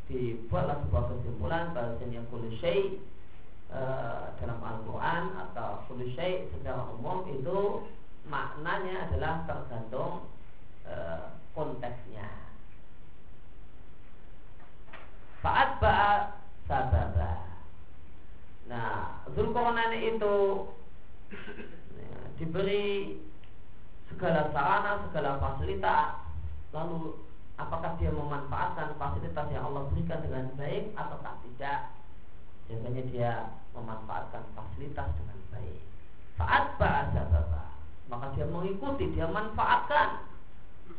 dibuatlah 0.10 0.82
sebuah 0.84 1.04
kesimpulan 1.14 1.70
bahasanya 1.78 2.26
kullu 2.34 2.50
syai 2.58 2.98
e, 3.70 3.82
dalam 4.42 4.58
Al-Quran 4.58 5.24
atau 5.38 5.86
kullu 5.86 6.10
syai 6.18 6.50
secara 6.58 6.82
umum 6.98 7.30
itu 7.30 7.86
maknanya 8.26 9.06
adalah 9.06 9.46
tergantung 9.46 10.26
e, 10.82 10.94
konteksnya. 11.54 12.26
Saat 15.46 15.78
ba'a 15.78 16.42
sababa. 16.66 17.48
Nah, 18.68 19.24
Zulkarnain 19.38 19.94
itu 19.98 20.36
ya, 21.96 22.18
diberi 22.42 23.18
segala 24.10 24.50
sarana, 24.52 25.06
segala 25.10 25.38
fasilitas, 25.38 26.18
lalu 26.74 27.29
apakah 27.60 28.00
dia 28.00 28.10
memanfaatkan 28.10 28.96
fasilitas 28.96 29.46
yang 29.52 29.68
Allah 29.68 29.84
berikan 29.92 30.24
dengan 30.24 30.48
baik 30.56 30.96
ataukah 30.96 31.36
tidak? 31.44 31.92
Biasanya 32.72 33.04
dia 33.12 33.32
memanfaatkan 33.76 34.44
fasilitas 34.56 35.08
dengan 35.20 35.40
baik. 35.52 35.80
Saat 36.40 36.80
bahasa 36.80 37.22
bapak 37.28 37.68
maka 38.10 38.34
dia 38.34 38.48
mengikuti 38.50 39.06
dia 39.14 39.30
manfaatkan 39.30 40.26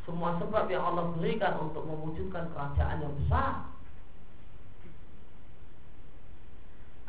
semua 0.07 0.39
sebab 0.39 0.71
yang 0.71 0.87
Allah 0.87 1.11
berikan 1.19 1.59
untuk 1.59 1.83
mewujudkan 1.83 2.47
kerajaan 2.55 3.03
yang 3.03 3.15
besar. 3.25 3.67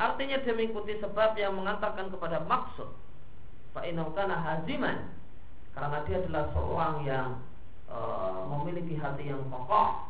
Artinya 0.01 0.41
dia 0.41 0.57
mengikuti 0.57 0.97
sebab 0.97 1.37
yang 1.37 1.53
mengantarkan 1.53 2.09
kepada 2.09 2.41
maksud. 2.49 2.89
Fa'inau 3.77 4.17
haziman. 4.17 5.13
Karena 5.77 5.97
dia 6.09 6.17
adalah 6.25 6.49
seorang 6.51 6.95
yang 7.05 7.27
Eh, 7.91 8.41
memiliki 8.47 8.95
hati 8.95 9.27
yang 9.27 9.43
kokoh 9.51 10.07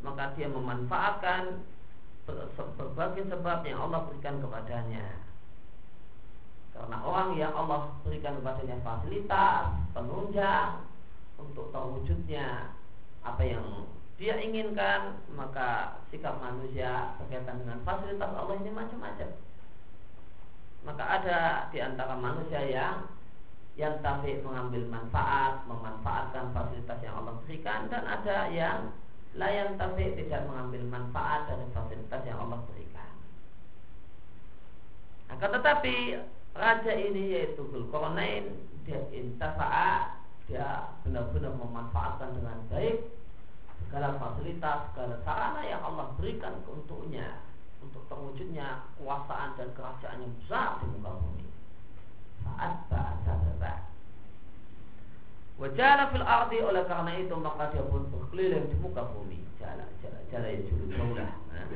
maka 0.00 0.32
dia 0.34 0.48
memanfaatkan 0.48 1.60
berbagai 2.74 3.28
sebab 3.30 3.62
yang 3.62 3.78
Allah 3.86 4.02
berikan 4.08 4.40
kepadanya. 4.42 5.20
Karena 6.72 6.96
orang 7.04 7.36
yang 7.36 7.52
Allah 7.52 7.92
berikan 8.02 8.40
kepadanya 8.40 8.80
fasilitas 8.80 9.76
penunjang 9.92 10.88
untuk 11.36 11.68
terwujudnya 11.70 12.72
apa 13.22 13.42
yang 13.44 13.86
dia 14.16 14.40
inginkan 14.40 15.22
maka 15.36 16.00
sikap 16.10 16.40
manusia 16.40 17.14
berkaitan 17.20 17.60
dengan 17.60 17.78
fasilitas 17.84 18.32
Allah 18.32 18.56
ini 18.56 18.72
macam-macam. 18.72 19.30
Maka 20.82 21.04
ada 21.04 21.40
di 21.70 21.78
antara 21.78 22.16
manusia 22.18 22.58
yang 22.66 23.06
yang 23.80 24.04
tapi 24.04 24.36
mengambil 24.44 24.84
manfaat, 24.92 25.64
memanfaatkan 25.64 26.52
fasilitas 26.52 26.98
yang 27.00 27.24
Allah 27.24 27.40
berikan 27.44 27.88
dan 27.88 28.04
ada 28.04 28.52
yang 28.52 28.92
layan 29.32 29.80
tapi 29.80 30.12
tidak 30.12 30.44
mengambil 30.44 30.84
manfaat 30.92 31.48
dari 31.48 31.64
fasilitas 31.72 32.20
yang 32.28 32.36
Allah 32.36 32.60
berikan. 32.68 33.12
Akan 35.32 35.50
tetapi 35.56 36.20
raja 36.52 36.92
ini 36.92 37.32
yaitu 37.32 37.64
Zulkarnain 37.72 38.52
dia 38.84 39.00
intafa'a 39.08 40.20
dia 40.52 40.92
benar-benar 41.08 41.56
memanfaatkan 41.56 42.36
dengan 42.36 42.60
baik 42.68 43.08
segala 43.88 44.20
fasilitas, 44.20 44.92
segala 44.92 45.16
sarana 45.24 45.64
yang 45.64 45.80
Allah 45.80 46.12
berikan 46.20 46.60
untuknya 46.68 47.40
untuk 47.80 48.04
terwujudnya 48.12 48.84
kekuasaan 49.00 49.56
dan 49.56 49.72
kerajaan 49.72 50.28
yang 50.28 50.34
besar 50.44 50.76
di 50.84 50.92
muka 50.92 51.12
bumi 51.24 51.51
saat 52.52 52.84
bahasa 52.92 53.32
berbah. 53.40 53.78
Wajala 55.56 56.12
fil 56.12 56.26
ardi 56.26 56.58
oleh 56.60 56.84
karena 56.84 57.12
itu 57.16 57.34
maka 57.40 57.72
dia 57.72 57.84
pun 57.88 58.04
berkeliling 58.12 58.68
di 58.68 58.76
muka 58.76 59.08
bumi. 59.08 59.40
Jala, 59.56 59.88
jala, 60.04 60.20
jala 60.28 60.46
yang 60.52 60.68
julu 60.68 60.84
jaulah. 60.92 61.32
Nah. 61.48 61.66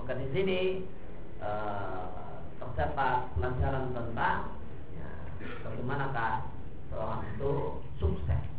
Maka 0.00 0.12
di 0.16 0.26
sini 0.32 0.60
uh, 1.44 2.40
terdapat 2.62 3.28
pelajaran 3.36 3.92
tentang 3.92 4.54
ya, 4.96 5.08
bagaimanakah 5.66 6.46
seorang 6.88 7.22
itu 7.36 7.50
sukses 7.98 8.57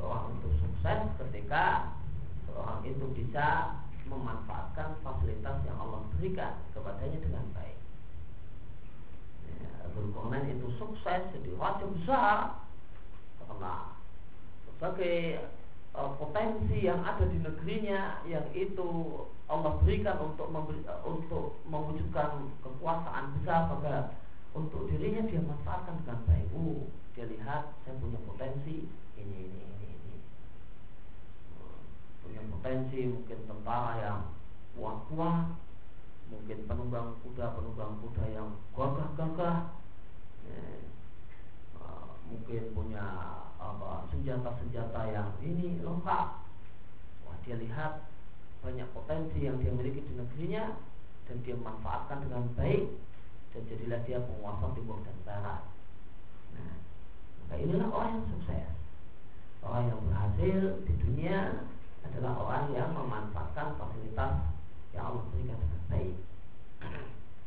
seorang 0.00 0.32
itu 0.40 0.48
sukses 0.64 1.00
ketika 1.20 1.92
seorang 2.48 2.80
itu 2.88 3.04
bisa 3.12 3.76
memanfaatkan 4.08 4.96
fasilitas 5.04 5.60
yang 5.68 5.76
Allah 5.76 6.00
berikan 6.16 6.56
kepadanya 6.72 7.20
dengan 7.20 7.44
baik. 7.52 7.78
Ya, 9.60 10.48
itu 10.56 10.68
sukses 10.80 11.20
jadi 11.36 11.50
raja 11.60 11.84
besar 11.84 12.38
karena 13.44 13.74
sebagai 14.64 15.44
uh, 15.92 16.16
potensi 16.16 16.88
yang 16.88 17.04
ada 17.04 17.28
di 17.28 17.38
negerinya 17.38 18.24
yang 18.24 18.48
itu 18.56 18.88
Allah 19.50 19.76
berikan 19.84 20.16
untuk 20.24 20.48
memberi, 20.48 20.80
uh, 20.88 21.04
untuk 21.04 21.60
mewujudkan 21.68 22.48
kekuasaan 22.64 23.36
besar 23.38 23.68
pada 23.76 24.16
untuk 24.56 24.90
dirinya 24.90 25.22
dia 25.30 25.44
manfaatkan 25.44 26.00
dengan 26.02 26.18
baik. 26.26 26.48
Uh, 26.56 26.82
dia 27.14 27.26
lihat 27.26 27.74
saya 27.84 27.94
punya 28.00 28.18
potensi 28.24 28.86
ini 29.18 29.40
ini 29.50 29.90
punya 32.22 32.42
potensi 32.60 33.08
mungkin 33.08 33.40
tentara 33.48 33.92
yang 34.04 34.20
kuat-kuat 34.76 35.48
mungkin 36.28 36.58
penunggang 36.68 37.16
kuda 37.24 37.56
penunggang 37.56 37.96
kuda 38.04 38.24
yang 38.36 38.48
gagah-gagah 38.76 39.80
ya, 40.44 40.60
uh, 41.80 42.12
mungkin 42.28 42.62
punya 42.76 43.04
apa 43.56 44.04
senjata-senjata 44.12 45.00
yang 45.08 45.32
ini 45.40 45.80
lengkap. 45.80 46.28
Wah 47.24 47.36
dia 47.48 47.56
lihat 47.56 48.04
banyak 48.60 48.92
potensi 48.92 49.40
yang 49.40 49.56
dia 49.56 49.72
miliki 49.72 50.04
di 50.04 50.20
negerinya 50.20 50.76
dan 51.32 51.40
dia 51.40 51.56
manfaatkan 51.56 52.28
dengan 52.28 52.44
baik 52.60 52.92
dan 53.56 53.62
jadilah 53.72 54.04
dia 54.04 54.20
penguasa 54.20 54.68
timur 54.76 55.00
dan 55.00 55.16
barat. 55.24 55.64
Nah 56.52 56.76
maka 57.40 57.54
inilah 57.56 57.88
orang 57.88 58.20
yang 58.20 58.26
sukses. 58.36 58.68
Orang 59.64 59.88
yang 59.88 60.00
berhasil 60.04 60.60
di 60.84 60.92
dunia 61.00 61.64
adalah 62.06 62.32
orang 62.36 62.64
yang 62.72 62.90
memanfaatkan 62.96 63.76
fasilitas 63.76 64.32
yang 64.96 65.04
Allah 65.12 65.24
berikan 65.30 65.56
dengan 65.58 65.82
baik. 65.90 66.16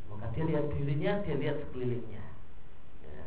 Maka 0.09 0.25
dia 0.33 0.43
lihat 0.45 0.65
dirinya, 0.71 1.11
dia 1.25 1.35
lihat 1.37 1.57
sekelilingnya. 1.65 2.25
Ya, 3.03 3.23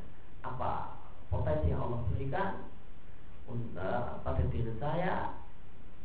apa 0.46 0.96
potensi 1.28 1.74
yang 1.74 1.82
Allah 1.82 2.00
berikan 2.14 2.50
untuk, 3.50 4.22
pada 4.22 4.42
diri 4.50 4.72
saya 4.78 5.34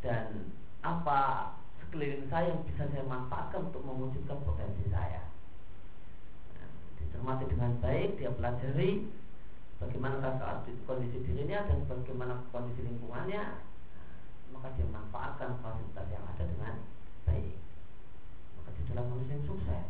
dan 0.01 0.53
apa 0.81 1.53
sekeliling 1.81 2.25
saya 2.29 2.53
yang 2.53 2.61
bisa 2.65 2.89
saya 2.89 3.05
manfaatkan 3.05 3.69
untuk 3.69 3.85
mewujudkan 3.85 4.37
potensi 4.41 4.89
saya. 4.89 5.21
Nah, 6.57 6.69
dicermati 6.97 7.45
dengan 7.49 7.77
baik, 7.81 8.17
dia 8.17 8.33
pelajari 8.33 9.05
bagaimana 9.77 10.21
saat 10.21 10.65
kondisi 10.85 11.17
dirinya 11.25 11.65
dan 11.65 11.85
bagaimana 11.85 12.41
kondisi 12.53 12.85
lingkungannya, 12.85 13.41
maka 14.55 14.71
dia 14.77 14.87
manfaatkan 14.87 15.59
fasilitas 15.59 16.07
yang 16.11 16.23
ada 16.27 16.43
dengan 16.45 16.73
baik. 17.27 17.55
Maka 18.59 18.69
di 18.75 18.81
dalam 18.91 19.05
manusia 19.11 19.35
yang 19.35 19.45
sukses. 19.47 19.85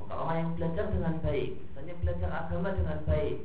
Maka 0.00 0.14
orang 0.16 0.36
yang 0.40 0.50
belajar 0.56 0.84
dengan 0.88 1.14
baik, 1.20 1.50
misalnya 1.60 1.94
belajar 2.00 2.30
agama 2.32 2.68
dengan 2.72 2.98
baik, 3.04 3.36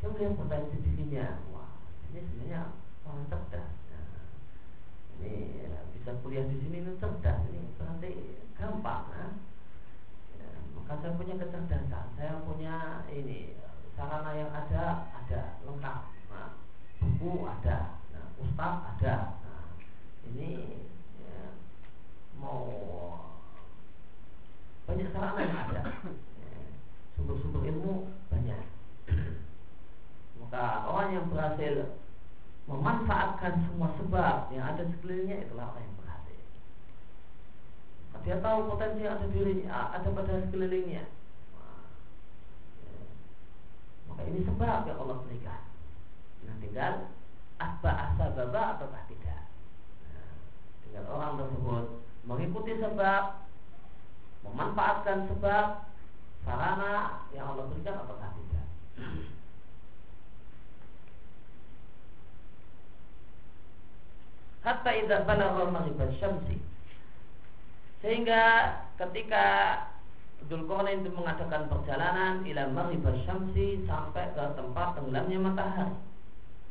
dia 0.00 0.06
melihat 0.14 0.34
potensi 0.38 0.76
dirinya. 0.86 1.26
Wah, 1.50 1.70
ini 2.10 2.20
sebenarnya 2.24 2.60
orang 3.04 3.24
cerdas. 3.26 3.70
Nah, 3.90 4.22
ini 5.18 5.66
ya, 5.66 5.80
bisa 5.92 6.10
kuliah 6.22 6.46
di 6.46 6.56
sini 6.62 6.76
ini 6.86 6.92
cerdas. 7.02 7.38
Ini 7.50 7.60
berarti 7.74 8.10
gampang. 8.54 9.04
Nah. 9.10 9.34
Maka 10.90 10.92
saya 11.02 11.18
punya 11.18 11.34
kecerdasan, 11.38 12.06
saya 12.14 12.34
punya 12.46 13.04
ini 13.10 13.58
sarana 13.98 14.30
yang 14.34 14.50
ada 14.54 15.10
ada 15.10 15.42
lengkap. 15.66 16.00
Nah, 16.30 16.50
buku 17.02 17.44
ada, 17.44 17.98
nah, 18.14 18.26
ustaz 18.38 18.74
ada. 18.96 19.16
Nah, 19.42 19.49
ini 20.34 20.82
ya, 21.22 21.40
mau 22.38 22.66
banyak 24.86 25.08
sarana 25.14 25.40
yang 25.42 25.58
ada. 25.70 25.82
Sumber-sumber 27.14 27.62
ilmu 27.66 28.10
banyak. 28.30 28.64
Maka 30.42 30.64
orang 30.90 31.10
yang 31.14 31.26
berhasil 31.30 31.94
memanfaatkan 32.66 33.66
semua 33.66 33.94
sebab 33.98 34.50
yang 34.54 34.64
ada 34.66 34.82
sekelilingnya 34.86 35.46
itulah 35.46 35.74
orang 35.74 35.84
yang 35.86 35.96
berhasil. 35.98 36.40
Dia 38.20 38.36
tahu 38.44 38.58
potensi 38.68 39.00
yang 39.06 39.16
ada 39.16 39.26
dirinya 39.30 39.68
ada 39.94 40.08
pada 40.10 40.34
sekelilingnya. 40.46 41.04
Maka 44.10 44.22
ini 44.26 44.40
sebab 44.42 44.90
yang 44.90 44.98
Allah 44.98 45.18
berikan. 45.22 45.62
Nah 46.46 46.54
tinggal 46.58 46.92
asba 47.62 47.90
asbaba 48.10 48.62
atau 48.74 48.86
tidak 49.06 49.29
tinggal 51.00 51.16
orang 51.16 51.32
tersebut 51.40 51.84
mengikuti 52.28 52.72
sebab 52.76 53.22
memanfaatkan 54.44 55.24
sebab 55.32 55.88
sarana 56.44 57.24
yang 57.32 57.56
Allah 57.56 57.64
berikan 57.72 57.96
atau 58.04 58.16
tidak. 58.20 58.66
Hatta 64.60 64.90
idza 64.92 65.24
balagha 65.24 65.72
maghrib 65.72 66.00
syamsi 66.20 66.60
sehingga 68.04 68.76
ketika 69.00 69.44
Dzulqarnain 70.40 71.04
itu 71.04 71.12
mengadakan 71.12 71.68
perjalanan 71.68 72.44
ila 72.48 72.64
maghrib 72.72 73.04
syamsi 73.28 73.84
sampai 73.84 74.32
ke 74.32 74.44
tempat 74.56 74.96
tenggelamnya 74.96 75.36
matahari. 75.40 75.96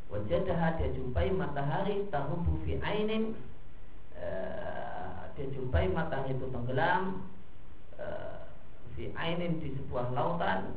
Wajadaha 0.09 0.81
dia 0.81 0.89
jumpai 0.97 1.29
matahari 1.29 2.09
tahubu 2.09 2.65
fi 2.65 2.81
ainin 2.81 3.37
uh, 4.19 5.31
dia 5.33 5.45
jumpai 5.55 5.89
matahari 5.91 6.35
itu 6.35 6.45
tenggelam 6.51 7.25
fi 8.99 9.15
ainin 9.15 9.63
di 9.63 9.71
sebuah 9.79 10.11
lautan 10.11 10.75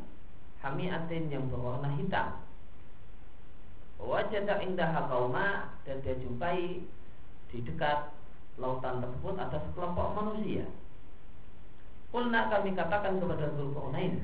hamiatin 0.62 1.26
yang 1.26 1.50
berwarna 1.50 1.90
hitam. 1.98 2.38
Wajah 3.98 4.62
indah 4.62 5.10
kauma 5.10 5.74
dan 5.82 5.98
dia 6.06 6.14
jumpai 6.22 6.86
di 7.50 7.58
dekat 7.66 8.14
lautan 8.62 9.02
tersebut 9.02 9.34
ada 9.38 9.58
sekelompok 9.66 10.14
manusia. 10.14 10.70
Kulna 12.12 12.52
kami 12.52 12.76
katakan 12.76 13.16
kepada 13.16 13.56
Zulkarnain 13.56 14.20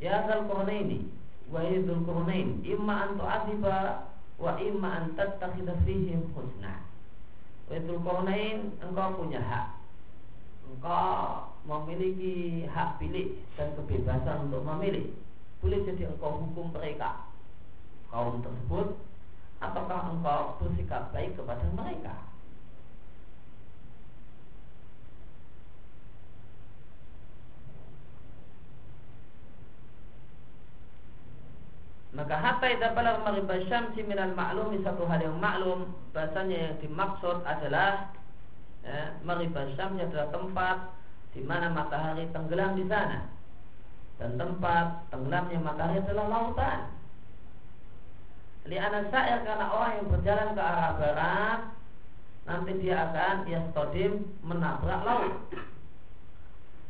Ya 0.00 0.24
Zulkarnaini 0.24 1.04
Wahai 1.52 1.84
Zulkarnain 1.84 2.64
Imma 2.64 3.12
antu 3.12 3.28
asiba 3.28 4.08
Wa 4.40 4.56
imma 4.56 5.04
antattakhidha 5.04 5.84
fihim 5.84 6.32
husna 6.32 6.80
Wahai 7.70 7.86
Zulkarnain 7.86 8.58
Engkau 8.82 9.22
punya 9.22 9.38
hak. 9.38 9.78
Engkau 10.66 11.54
memiliki 11.62 12.66
hak 12.66 12.98
pilih 12.98 13.38
dan 13.54 13.70
kebebasan 13.78 14.50
untuk 14.50 14.66
memilih. 14.66 15.14
Boleh 15.62 15.78
jadi 15.86 16.10
engkau 16.10 16.42
hukum 16.42 16.74
mereka 16.74 17.30
kaum 18.10 18.42
tersebut 18.42 18.98
ataukah 19.62 20.18
engkau 20.18 20.58
bersikap 20.58 21.14
baik 21.14 21.38
kepada 21.38 21.62
mereka 21.78 22.29
Maka 32.20 32.36
hatta 32.36 32.68
idza 32.68 32.92
balagha 32.92 33.24
maghrib 33.24 33.48
syamsi 33.64 34.04
minal 34.04 34.36
ma'lumi 34.36 34.84
satu 34.84 35.08
hal 35.08 35.24
yang 35.24 35.40
maklum 35.40 35.88
bahasanya 36.12 36.68
yang 36.68 36.76
dimaksud 36.84 37.40
adalah 37.48 38.12
ya, 38.84 39.16
maghrib 39.24 39.56
syamsi 39.72 40.04
adalah 40.04 40.28
tempat 40.28 40.76
di 41.32 41.40
mana 41.40 41.72
matahari 41.72 42.28
tenggelam 42.28 42.76
di 42.76 42.84
sana 42.92 43.24
dan 44.20 44.36
tempat 44.36 45.08
tenggelamnya 45.08 45.64
matahari 45.64 46.04
adalah 46.04 46.26
lautan. 46.28 46.92
Liana 48.68 49.00
sa'ir 49.08 49.40
karena 49.40 49.66
orang 49.72 49.92
yang 49.96 50.08
berjalan 50.12 50.48
ke 50.52 50.60
arah 50.60 50.92
barat 51.00 51.60
nanti 52.44 52.72
dia 52.84 53.00
akan 53.08 53.48
yastodim 53.48 54.28
menabrak 54.44 55.00
laut 55.08 55.48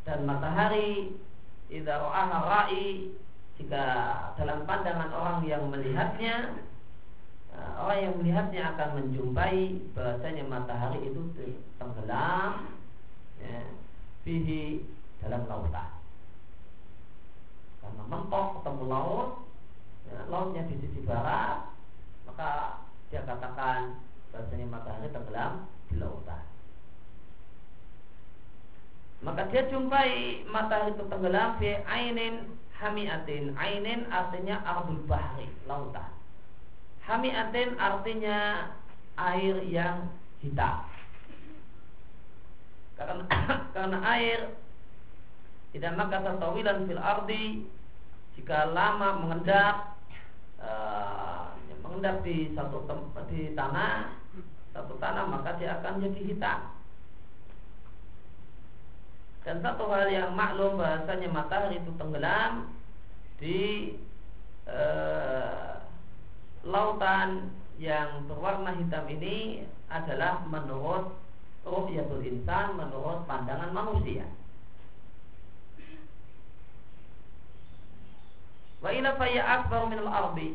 dan 0.02 0.26
matahari 0.26 1.14
idza 1.70 2.02
ra'aha 2.02 2.38
ra'i 2.50 3.14
jika 3.60 3.84
dalam 4.40 4.64
pandangan 4.64 5.12
orang 5.12 5.38
yang 5.44 5.68
melihatnya 5.68 6.56
eh, 7.52 7.72
orang 7.76 7.98
yang 8.00 8.14
melihatnya 8.16 8.62
akan 8.72 8.88
menjumpai 8.96 9.92
bahasanya 9.92 10.48
matahari 10.48 11.04
itu 11.04 11.20
tenggelam 11.76 12.72
ya, 13.36 13.60
dalam 15.20 15.44
lautan. 15.44 15.90
Karena 17.84 18.02
mentok 18.08 18.46
ketemu 18.60 18.84
laut, 18.88 19.28
ya, 20.08 20.18
lautnya 20.32 20.62
di 20.68 20.76
sisi 20.80 21.00
barat, 21.04 21.68
maka 22.24 22.80
dia 23.12 23.20
katakan 23.28 24.00
bahasanya 24.32 24.66
matahari 24.72 25.08
tenggelam 25.12 25.52
di 25.92 26.00
lautan. 26.00 26.44
Maka 29.20 29.52
dia 29.52 29.68
jumpai 29.68 30.48
matahari 30.48 30.96
itu 30.96 31.04
tenggelam 31.12 31.60
fi 31.60 31.76
ainin 31.84 32.59
hamiatin. 32.80 33.54
Ainin 33.60 34.08
artinya 34.08 34.64
ardul 34.64 35.04
bahri, 35.04 35.46
lautan. 35.68 36.08
Hamiatin 37.04 37.76
artinya 37.76 38.72
air 39.20 39.60
yang 39.68 40.08
hitam 40.40 40.88
karena 43.00 43.24
karena 43.76 43.98
air 44.16 44.40
tidak 45.72 45.92
maka 45.96 46.36
tawilan 46.36 46.84
fil 46.84 47.00
ardi 47.00 47.64
jika 48.36 48.68
lama 48.76 49.24
mengendap 49.24 49.96
uh, 50.60 51.56
mengendap 51.80 52.20
di 52.20 52.52
satu 52.52 52.84
tempat 52.84 53.24
di 53.32 53.56
tanah 53.56 54.12
satu 54.76 55.00
tanah 55.00 55.24
maka 55.32 55.56
dia 55.56 55.80
akan 55.80 56.04
jadi 56.04 56.20
hitam 56.28 56.60
dan 59.40 59.56
satu 59.64 59.88
hal 59.88 60.08
yang 60.12 60.36
maklum 60.36 60.76
bahasanya 60.76 61.28
matahari 61.32 61.80
itu 61.80 61.90
tenggelam 61.96 62.76
di 63.40 63.96
uh, 64.68 65.80
lautan 66.68 67.48
yang 67.80 68.28
berwarna 68.28 68.76
hitam 68.76 69.08
ini 69.08 69.64
adalah 69.88 70.44
menurut 70.44 71.16
ru'yatul 71.64 72.20
insan 72.20 72.76
menurut 72.76 73.24
pandangan 73.24 73.72
manusia. 73.72 74.28
Wa 78.84 78.92
ila 78.92 79.16
faya 79.16 79.42
akbar 79.44 79.88
min 79.88 80.04
al-ardi. 80.04 80.50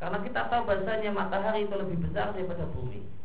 Karena 0.00 0.18
kita 0.24 0.48
tahu 0.48 0.64
bahasanya 0.64 1.12
matahari 1.12 1.68
itu 1.68 1.76
lebih 1.76 2.00
besar 2.04 2.32
daripada 2.32 2.64
bumi. 2.72 3.19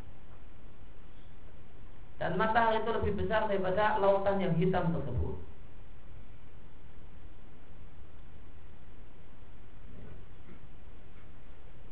Dan 2.16 2.40
matahari 2.40 2.80
itu 2.80 2.92
lebih 2.96 3.14
besar 3.20 3.52
daripada 3.52 4.00
lautan 4.00 4.40
yang 4.40 4.56
hitam 4.56 4.92
tersebut. 4.96 5.36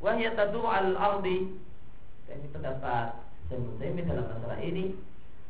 Wahya 0.04 0.36
tadu 0.36 0.68
al-ardi 0.68 1.48
ini 2.28 2.48
pendapat 2.52 3.16
Syaikhul 3.48 4.04
dalam 4.04 4.26
masalah 4.28 4.60
ini 4.60 5.00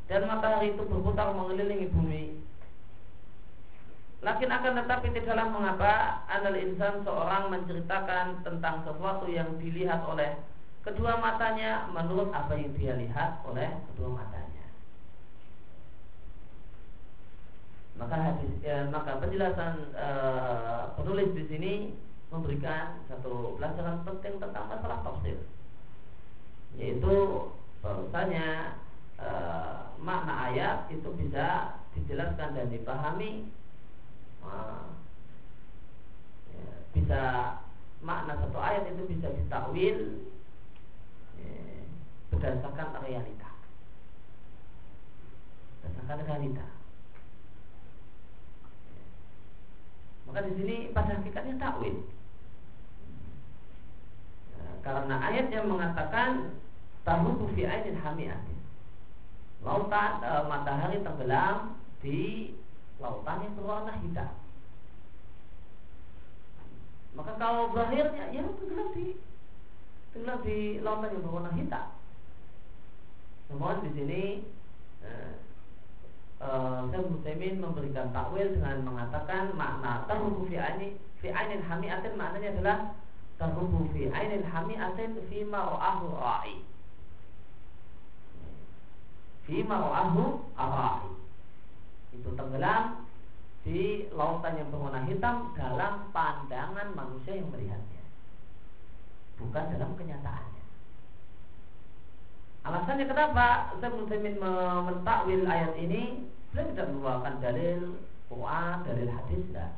dan 0.06 0.30
matahari 0.30 0.78
itu 0.78 0.84
berputar 0.86 1.34
mengelilingi 1.34 1.90
bumi. 1.90 2.38
Lakin 4.24 4.50
akan 4.56 4.80
tetapi 4.84 5.08
tidaklah 5.12 5.52
mengapa 5.52 6.24
anal 6.32 6.56
insan 6.56 7.04
seorang 7.04 7.52
menceritakan 7.52 8.46
tentang 8.46 8.88
sesuatu 8.88 9.28
yang 9.28 9.58
dilihat 9.60 10.06
oleh 10.08 10.38
kedua 10.86 11.20
matanya 11.20 11.88
menurut 11.92 12.32
apa 12.32 12.56
yang 12.56 12.72
dia 12.78 12.94
lihat 12.96 13.44
oleh 13.44 13.68
kedua 13.92 14.22
matanya. 14.22 14.53
Maka 17.94 18.18
hadis, 18.18 18.50
ya, 18.66 18.90
maka 18.90 19.22
penjelasan 19.22 19.94
e, 19.94 20.10
penulis 20.98 21.30
di 21.38 21.44
sini 21.46 21.74
memberikan 22.34 23.06
satu 23.06 23.54
pelajaran 23.62 24.02
penting 24.02 24.42
tentang 24.42 24.66
masalah 24.66 25.06
tafsir, 25.06 25.38
yaitu 26.74 27.14
bahwasanya 27.86 28.82
e, 29.22 29.30
makna 30.02 30.34
ayat 30.50 30.90
itu 30.90 31.06
bisa 31.22 31.78
dijelaskan 31.94 32.58
dan 32.58 32.74
dipahami 32.74 33.54
ya, 36.50 36.70
bisa 36.98 37.22
makna 38.02 38.42
satu 38.42 38.58
ayat 38.58 38.90
itu 38.90 39.06
bisa 39.06 39.30
ditakwil 39.38 40.26
ya, 41.38 41.86
berdasarkan 42.34 43.06
realita. 43.06 43.54
Berdasarkan 45.86 46.26
realita 46.26 46.66
ya. 46.66 46.82
Maka 50.28 50.40
di 50.48 50.52
sini 50.56 50.76
pada 50.96 51.20
hakikatnya 51.20 51.56
takwil. 51.60 51.96
Ya, 54.56 54.68
karena 54.82 55.16
ayat 55.20 55.48
yang 55.52 55.68
mengatakan 55.68 56.56
tahu 57.04 57.48
fi 57.54 57.68
ainin 57.68 58.00
hamiatin. 58.00 58.60
Lautan 59.64 60.12
e, 60.24 60.32
matahari 60.48 60.98
tenggelam 61.04 61.80
di 62.04 62.52
lautan 63.00 63.44
yang 63.44 63.54
berwarna 63.56 63.94
hitam. 64.00 64.32
Maka 67.14 67.32
kalau 67.38 67.72
zahirnya 67.76 68.32
ya 68.34 68.44
tenggelam 68.44 68.90
di 68.96 69.20
tenggelam 70.16 70.40
di 70.44 70.58
lautan 70.80 71.14
yang 71.14 71.24
berwarna 71.24 71.52
hitam. 71.56 71.86
Namun 73.52 73.86
di 73.86 73.90
sini 73.94 74.24
eh, 75.06 75.32
eh, 76.44 77.04
Muslimin 77.08 77.64
memberikan 77.64 78.12
takwil 78.12 78.52
dengan 78.56 78.84
mengatakan 78.84 79.56
makna 79.56 80.04
tarubu 80.06 80.44
fi 80.52 80.60
aini 80.60 81.00
fi 81.24 81.32
ainil 81.32 81.64
hamiatin 81.64 82.14
maknanya 82.20 82.50
adalah 82.60 82.78
tarubu 83.40 83.88
fi 83.96 84.12
ainil 84.12 84.44
hamiatin 84.44 85.12
fi 85.32 85.38
ma'ahu 85.48 86.06
ra'i. 86.20 86.56
Fi 89.48 89.58
ma'ahu 89.64 90.24
ra'i. 90.60 91.10
Itu 92.14 92.30
tenggelam 92.36 93.08
di 93.64 94.12
lautan 94.12 94.60
yang 94.60 94.68
berwarna 94.68 95.08
hitam 95.08 95.56
dalam 95.56 96.12
pandangan 96.12 96.92
manusia 96.92 97.40
yang 97.40 97.48
melihatnya 97.48 98.04
bukan 99.40 99.64
dalam 99.74 99.92
kenyataannya 99.98 100.53
alasannya 102.64 103.06
kenapa 103.08 103.76
saya 103.78 103.92
Muslimin 103.92 104.40
mentakwil 104.40 105.44
ayat 105.44 105.76
ini 105.76 106.32
beliau 106.52 106.70
tidak 106.72 106.88
membawakan 106.96 107.36
dalil 107.44 107.82
Quran, 108.32 108.76
dalil 108.88 109.10
hadis 109.12 109.42
tidak 109.52 109.72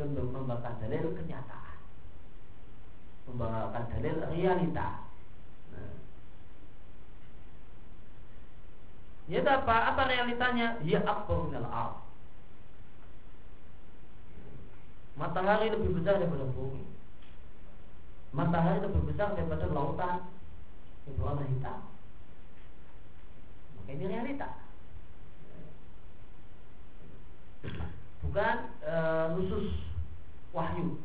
untuk 0.00 0.32
membawakan 0.32 0.74
dalil 0.80 1.12
kenyataan 1.12 1.78
membawakan 3.28 3.84
dalil 3.92 4.16
realita 4.32 4.88
nah. 5.70 5.94
Ya 9.30 9.38
apa? 9.46 9.94
Apa 9.94 10.10
realitanya? 10.10 10.82
Ya 10.82 10.98
akbar 11.06 11.46
minal 11.46 11.94
Matahari 15.14 15.70
lebih 15.70 15.94
besar 16.00 16.18
daripada 16.18 16.48
bumi. 16.50 16.82
Matahari 18.34 18.82
lebih 18.82 19.12
besar 19.12 19.38
daripada 19.38 19.70
lautan 19.70 20.26
yang 21.06 21.14
berwarna 21.18 21.44
hitam. 21.50 21.78
Maka 23.78 23.90
ini 23.90 24.04
realita. 24.06 24.48
Bukan 28.22 28.56
e, 28.86 28.94
nusus 29.34 29.66
wahyu. 30.54 30.98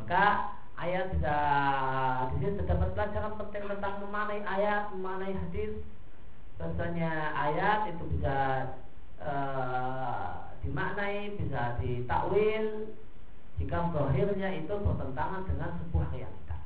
Maka 0.00 0.52
ayat 0.76 1.16
bisa 1.16 1.36
di 2.32 2.36
sini 2.44 2.60
terdapat 2.60 2.92
pelajaran 2.92 3.40
penting 3.40 3.64
tentang 3.72 3.94
memanai 4.04 4.40
ayat, 4.44 4.92
memanai 4.92 5.32
hadis. 5.32 5.80
Bahasanya 6.60 7.32
ayat 7.34 7.92
itu 7.92 8.04
bisa 8.12 8.36
uh, 9.24 10.52
dimaknai, 10.60 11.36
bisa 11.40 11.80
ditakwil 11.80 12.92
jika 13.58 13.78
zahirnya 13.90 14.48
itu 14.60 14.74
bertentangan 14.74 15.42
dengan 15.48 15.70
sebuah 15.80 16.06
realita. 16.12 16.58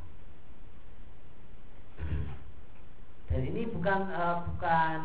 Dan 3.28 3.40
ini 3.44 3.62
bukan 3.68 4.00
uh, 4.08 4.48
bukan 4.52 4.98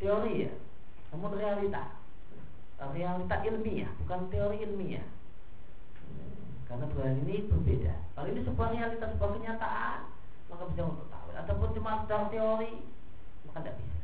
teori 0.00 0.48
ya, 0.48 0.52
namun 1.14 1.38
realita. 1.38 1.94
Realita 2.82 3.46
ilmiah, 3.46 3.92
bukan 4.02 4.26
teori 4.26 4.58
ilmiah. 4.58 5.06
Karena 6.66 6.88
dua 6.90 7.14
ini 7.14 7.46
berbeda. 7.46 7.94
Kalau 8.16 8.26
ini 8.26 8.40
sebuah 8.42 8.68
realitas, 8.74 9.12
sebuah 9.14 9.30
kenyataan, 9.38 10.00
maka 10.50 10.62
bisa 10.72 10.82
untuk 10.88 11.06
tahu. 11.12 11.28
Ataupun 11.36 11.68
cuma 11.78 12.02
sekedar 12.02 12.32
teori, 12.32 12.82
maka 13.46 13.58
tidak 13.62 13.76
bisa. 13.78 14.01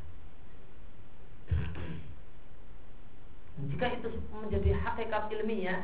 Jika 3.66 3.86
itu 3.98 4.08
menjadi 4.30 4.70
hakikat 4.78 5.34
ilmiah, 5.34 5.82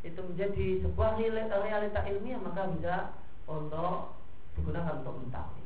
itu 0.00 0.20
menjadi 0.24 0.66
sebuah 0.80 1.20
realita 1.20 2.00
ilmiah, 2.08 2.40
maka 2.40 2.72
bisa 2.72 2.94
untuk 3.44 4.16
digunakan 4.56 5.04
untuk 5.04 5.20
mengetahui. 5.20 5.64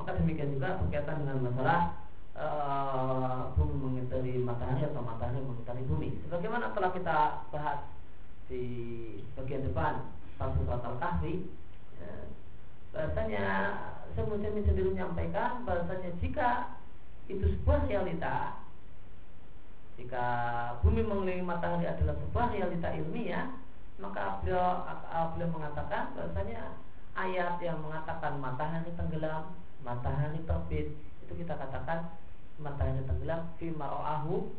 Maka 0.00 0.10
demikian 0.16 0.56
juga 0.56 0.80
berkaitan 0.80 1.22
dengan 1.22 1.38
masalah 1.52 1.80
uh, 2.34 3.52
bumi 3.54 3.76
mengitari 3.78 4.40
matahari 4.40 4.82
atau 4.88 5.02
matahari 5.04 5.38
mengitari 5.44 5.82
bumi. 5.86 6.18
Sebagaimana 6.26 6.72
telah 6.72 6.90
kita 6.96 7.18
bahas 7.52 7.80
di 8.48 8.64
bagian 9.38 9.68
depan 9.68 10.04
surat 10.36 10.82
Al-Kahfi 10.82 11.46
ya, 11.96 12.12
bahasanya 12.92 13.46
saya 14.14 14.26
sendiri 14.28 14.92
menyampaikan 14.92 15.64
bahasanya 15.64 16.10
jika 16.20 16.76
itu 17.30 17.54
sebuah 17.56 17.88
realita 17.88 18.63
jika 19.94 20.24
bumi 20.82 21.06
mengelilingi 21.06 21.46
matahari 21.46 21.86
adalah 21.86 22.18
sebuah 22.18 22.46
realita 22.50 22.90
ilmiah 22.98 23.46
maka 24.02 24.42
beliau 24.42 24.82
beliau 25.34 25.50
mengatakan 25.54 26.10
bahasanya 26.18 26.74
ayat 27.14 27.62
yang 27.62 27.78
mengatakan 27.78 28.42
matahari 28.42 28.90
tenggelam 28.98 29.54
matahari 29.86 30.42
terbit 30.42 30.90
itu 31.22 31.32
kita 31.38 31.54
katakan 31.54 32.10
matahari 32.58 33.06
tenggelam 33.06 33.54
fi 33.54 33.70
mar'ahu 33.70 34.50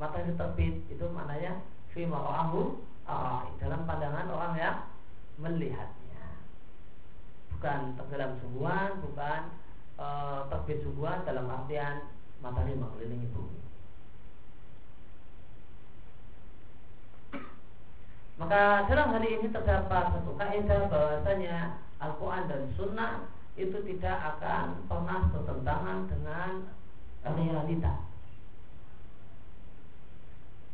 matahari 0.00 0.32
terbit 0.40 0.74
itu 0.88 1.04
maknanya 1.12 1.60
fi 1.92 2.08
mar'ahu 2.08 2.80
dalam 3.56 3.88
pandangan 3.88 4.28
orang 4.28 4.54
yang 4.56 4.76
melihatnya. 5.40 6.28
Bukan 7.56 7.96
tenggelam 7.96 8.36
sungguhan 8.44 9.00
bukan 9.00 9.40
e, 9.96 10.06
terbit 10.52 10.78
sungguhan 10.84 11.24
dalam 11.24 11.48
artian 11.48 12.04
matahari 12.44 12.76
mengelilingi 12.76 13.32
bumi 13.32 13.67
maka 18.38 18.86
dalam 18.86 19.10
hal 19.12 19.24
ini 19.26 19.50
terdapat 19.50 20.04
satu 20.14 20.32
kaidah 20.38 20.86
bahwasanya 20.86 21.82
Al-Quran 21.98 22.46
dan 22.46 22.62
Sunnah 22.78 23.26
itu 23.58 23.74
tidak 23.82 24.38
akan 24.38 24.86
pernah 24.86 25.26
bertentangan 25.34 26.06
dengan 26.06 26.50
realita 27.26 28.08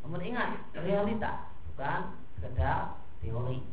namun 0.05 0.21
ingat, 0.21 0.61
realita 0.77 1.49
bukan 1.73 2.13
sekedar 2.37 3.01
teori 3.25 3.65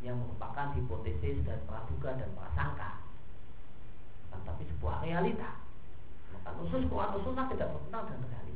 yang 0.00 0.16
merupakan 0.16 0.72
hipotesis 0.72 1.44
dan 1.44 1.60
praduga 1.68 2.16
dan 2.16 2.32
prasangka, 2.32 3.04
tapi 4.32 4.64
sebuah 4.66 5.04
realita. 5.04 5.60
Maka 6.32 6.50
usus 6.64 6.88
Quran 6.88 7.20
Sunnah 7.20 7.46
tidak 7.52 7.76
bertentangan 7.76 8.08
dengan 8.08 8.28
realita. 8.32 8.51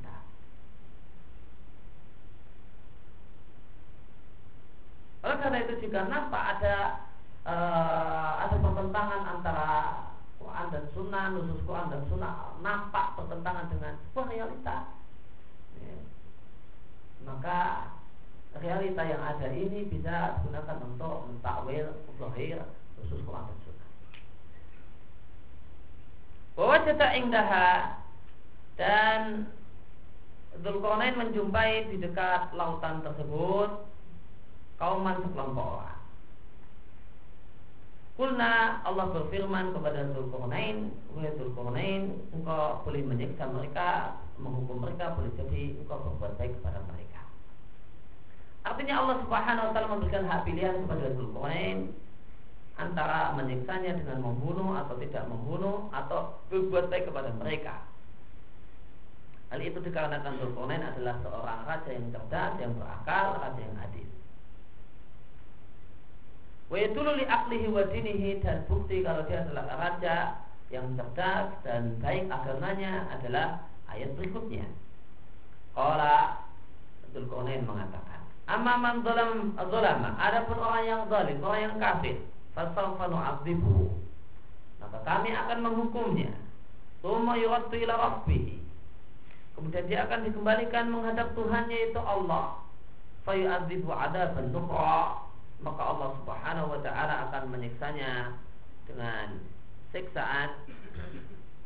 Oleh 5.26 5.42
karena 5.42 5.58
itu 5.66 5.74
jika 5.82 6.06
nampak 6.06 6.38
ada 6.38 7.02
uh, 7.42 8.46
ada 8.46 8.62
pertentangan 8.62 9.22
antara 9.26 9.70
Quran 10.38 10.66
dan 10.70 10.84
Sunnah, 10.94 11.34
nusus 11.34 11.58
Quran 11.66 11.90
dan 11.90 12.06
Sunnah 12.06 12.54
nampak 12.62 13.18
pertentangan 13.18 13.66
dengan 13.66 13.98
sebuah 13.98 14.26
realita, 14.30 14.76
ya, 15.82 15.98
maka 17.26 17.90
realita 18.62 19.02
yang 19.02 19.18
ada 19.18 19.50
ini 19.50 19.90
bisa 19.90 20.38
digunakan 20.38 20.78
untuk 20.86 21.26
mentakwil 21.26 21.90
zahir 22.22 22.62
khusus 22.94 23.18
Quran 23.26 23.50
dan 23.50 23.58
Sunnah. 23.66 23.90
Cetak 26.86 27.18
indaha 27.18 27.98
dan 28.78 29.50
Dzulkarnain 30.62 31.18
menjumpai 31.18 31.90
di 31.90 31.98
dekat 31.98 32.54
lautan 32.54 33.02
tersebut 33.02 33.86
kauman 34.76 35.16
sekelompok 35.24 35.66
orang. 35.80 36.00
Kulna 38.16 38.80
Allah 38.80 39.12
berfirman 39.12 39.76
kepada 39.76 40.08
Dzulkarnain, 40.16 40.88
"Wahai 41.12 41.36
Dzulkarnain, 41.36 42.16
engkau 42.32 42.80
boleh 42.80 43.04
menyiksa 43.04 43.44
mereka, 43.52 44.16
menghukum 44.40 44.80
mereka, 44.80 45.12
boleh 45.12 45.28
jadi 45.36 45.76
engkau 45.76 46.00
berbuat 46.00 46.40
baik 46.40 46.56
kepada 46.56 46.80
mereka." 46.88 47.20
Artinya 48.64 49.04
Allah 49.04 49.16
Subhanahu 49.20 49.68
wa 49.68 49.72
taala 49.76 49.92
memberikan 49.92 50.24
hak 50.24 50.48
pilihan 50.48 50.80
kepada 50.88 51.12
Dzulkarnain 51.12 51.92
antara 52.80 53.36
menyiksanya 53.36 54.00
dengan 54.00 54.24
membunuh 54.24 54.80
atau 54.80 54.96
tidak 54.96 55.24
membunuh 55.28 55.92
atau 55.92 56.40
berbuat 56.48 56.88
baik 56.88 57.12
kepada 57.12 57.36
mereka. 57.36 57.84
Hal 59.52 59.60
itu 59.60 59.76
dikarenakan 59.76 60.40
Dzulkarnain 60.40 60.88
adalah 60.88 61.20
seorang 61.20 61.60
raja 61.68 61.90
yang 61.92 62.08
cerdas, 62.16 62.52
yang 62.64 62.72
berakal, 62.80 63.44
raja 63.44 63.60
yang 63.60 63.76
adil. 63.76 64.15
Wa 66.66 66.76
yadullu 66.83 67.14
li 67.14 67.24
aqlihi 67.26 67.70
wa 67.70 67.87
dinihi 67.87 68.42
dan 68.42 68.66
bukti 68.66 69.07
kalau 69.07 69.22
dia 69.31 69.46
adalah 69.46 69.64
raja 69.79 70.16
yang 70.74 70.98
cerdas 70.98 71.55
dan 71.62 71.94
baik 72.02 72.26
agamanya 72.26 73.07
adalah 73.14 73.62
ayat 73.87 74.11
berikutnya. 74.18 74.66
Qala 75.79 76.42
Dzulkarnain 77.14 77.62
mengatakan, 77.62 78.18
"Amma 78.50 78.74
man 78.83 79.07
zalam 79.07 79.55
zalama, 79.55 80.11
adapun 80.18 80.59
orang 80.59 80.85
yang 80.85 81.02
zalim, 81.07 81.38
orang 81.38 81.61
yang 81.70 81.76
kafir, 81.79 82.16
fasawfa 82.59 83.14
nu'adzibuhu." 83.14 83.87
Maka 84.83 84.98
kami 85.07 85.31
akan 85.33 85.59
menghukumnya. 85.62 86.35
Tsumma 86.98 87.38
yuraddu 87.38 87.79
ila 87.79 87.94
rabbih. 87.94 88.59
Kemudian 89.55 89.87
dia 89.87 90.05
akan 90.05 90.26
dikembalikan 90.26 90.90
menghadap 90.90 91.33
Tuhannya 91.38 91.76
yaitu 91.79 92.02
Allah. 92.02 92.59
Fayu'adzibu 93.22 93.88
adaban 93.88 94.50
nukra 94.50 95.25
maka 95.64 95.80
Allah 95.80 96.08
Subhanahu 96.20 96.68
wa 96.76 96.80
taala 96.84 97.14
akan 97.28 97.42
menyiksanya 97.48 98.36
dengan 98.84 99.40
siksaan 99.90 100.52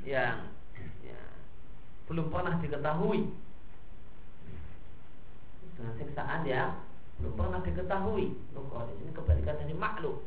yang 0.06 0.46
ya, 1.02 1.22
belum 2.06 2.30
pernah 2.30 2.54
diketahui 2.62 3.34
dengan 5.74 5.92
siksaan 5.98 6.42
yang 6.46 6.78
belum 7.18 7.34
pernah 7.36 7.60
diketahui. 7.66 8.26
Nukrah 8.54 8.88
di 8.88 8.94
sini 9.02 9.12
kebalikan 9.12 9.58
dari 9.58 9.74
makhluk. 9.76 10.22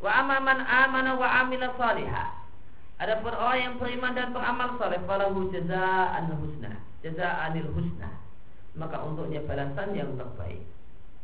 Wa 0.00 0.24
amaman 0.24 0.62
amana 0.62 1.12
wa 1.18 1.28
amila 1.44 1.74
salihah. 1.76 2.46
Adapun 2.96 3.36
orang 3.36 3.60
yang 3.60 3.74
beriman 3.76 4.16
dan 4.16 4.32
beramal 4.32 4.80
saleh 4.80 5.04
falahu 5.04 5.52
jazaa'an 5.52 6.32
husna, 6.32 6.80
jazaa'anil 7.04 7.68
husna. 7.76 8.08
Maka 8.72 9.04
untuknya 9.04 9.44
balasan 9.44 9.92
yang 9.92 10.16
terbaik 10.16 10.64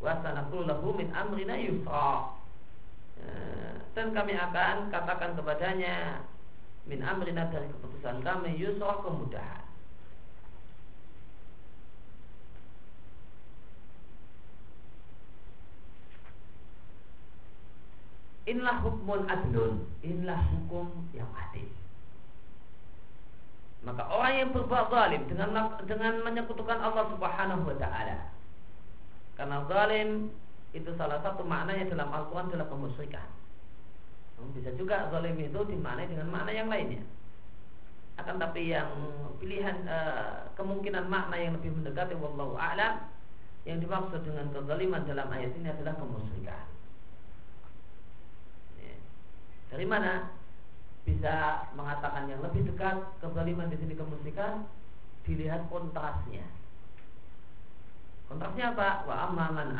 wa 0.03 0.19
lahu 0.67 0.99
min 0.99 1.09
amrina 1.15 1.55
yusra. 1.55 2.35
Ya, 3.23 3.79
dan 3.95 4.11
kami 4.11 4.35
akan 4.35 4.91
katakan 4.91 5.39
kepadanya 5.39 6.27
min 6.91 6.99
amrina 7.07 7.47
dari 7.55 7.71
keputusan 7.71 8.19
kami 8.27 8.59
yusra 8.59 8.99
kemudahan. 9.07 9.63
Inilah 18.43 18.83
hukum 18.83 19.23
adlun 19.31 19.87
Inilah 20.03 20.43
hukum 20.51 21.07
yang 21.15 21.31
adil. 21.31 21.71
Maka 23.87 24.03
orang 24.11 24.35
yang 24.35 24.51
berbuat 24.51 24.91
zalim 24.91 25.23
dengan 25.31 25.79
dengan 25.87 26.27
menyekutukan 26.27 26.79
Allah 26.79 27.07
Subhanahu 27.15 27.71
wa 27.71 27.77
taala 27.79 28.31
karena 29.43 29.59
zalim 29.67 30.31
itu 30.71 30.87
salah 30.95 31.19
satu 31.19 31.43
maknanya 31.43 31.91
dalam 31.91 32.15
Al-Quran 32.15 32.47
adalah 32.55 32.71
kemusyrikan. 32.71 33.27
Bisa 34.55 34.71
juga 34.79 35.11
zalim 35.11 35.35
itu 35.43 35.67
dimaknai 35.67 36.07
dengan 36.07 36.31
makna 36.31 36.55
yang 36.55 36.71
lainnya. 36.71 37.03
Akan 38.23 38.39
tapi 38.39 38.71
yang 38.71 38.87
pilihan 39.43 39.83
e, 39.83 39.99
kemungkinan 40.55 41.11
makna 41.11 41.43
yang 41.43 41.59
lebih 41.59 41.75
mendekati 41.75 42.15
wallahu 42.23 42.55
a'lam 42.55 43.03
yang 43.67 43.83
dimaksud 43.83 44.23
dengan 44.23 44.47
kezaliman 44.55 45.03
dalam 45.11 45.27
ayat 45.27 45.51
ini 45.59 45.75
adalah 45.75 45.99
kemusyrikan. 45.99 46.63
Ya. 48.79 48.95
Dari 49.75 49.87
mana 49.91 50.31
bisa 51.03 51.67
mengatakan 51.75 52.31
yang 52.31 52.39
lebih 52.47 52.63
dekat 52.71 53.11
kezaliman 53.19 53.75
di 53.75 53.77
sini 53.83 53.99
kemusyrikan? 53.99 54.71
Dilihat 55.27 55.67
kontrasnya 55.67 56.62
Kontrasnya 58.33 58.73
apa? 58.73 59.05
Wa 59.05 59.15
amma 59.29 59.47
man 59.53 59.77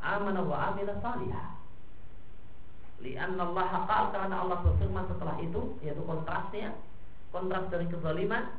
amana 0.00 0.40
wa 0.40 0.72
amila 0.72 0.96
salihah. 1.04 1.52
Lianna 3.04 3.44
Allah 3.52 3.68
qal 3.84 4.04
karena 4.16 4.36
Allah 4.40 4.58
berfirman 4.64 5.04
setelah 5.04 5.36
itu 5.44 5.76
yaitu 5.84 6.00
kontrasnya 6.08 6.72
kontras 7.28 7.68
dari 7.68 7.84
kezaliman 7.92 8.56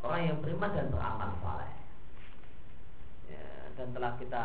orang 0.00 0.20
yang 0.24 0.36
beriman 0.40 0.72
dan 0.72 0.88
beramal 0.88 1.30
saleh. 1.44 1.72
Ya, 3.28 3.44
dan 3.76 3.92
telah 3.92 4.16
kita 4.16 4.44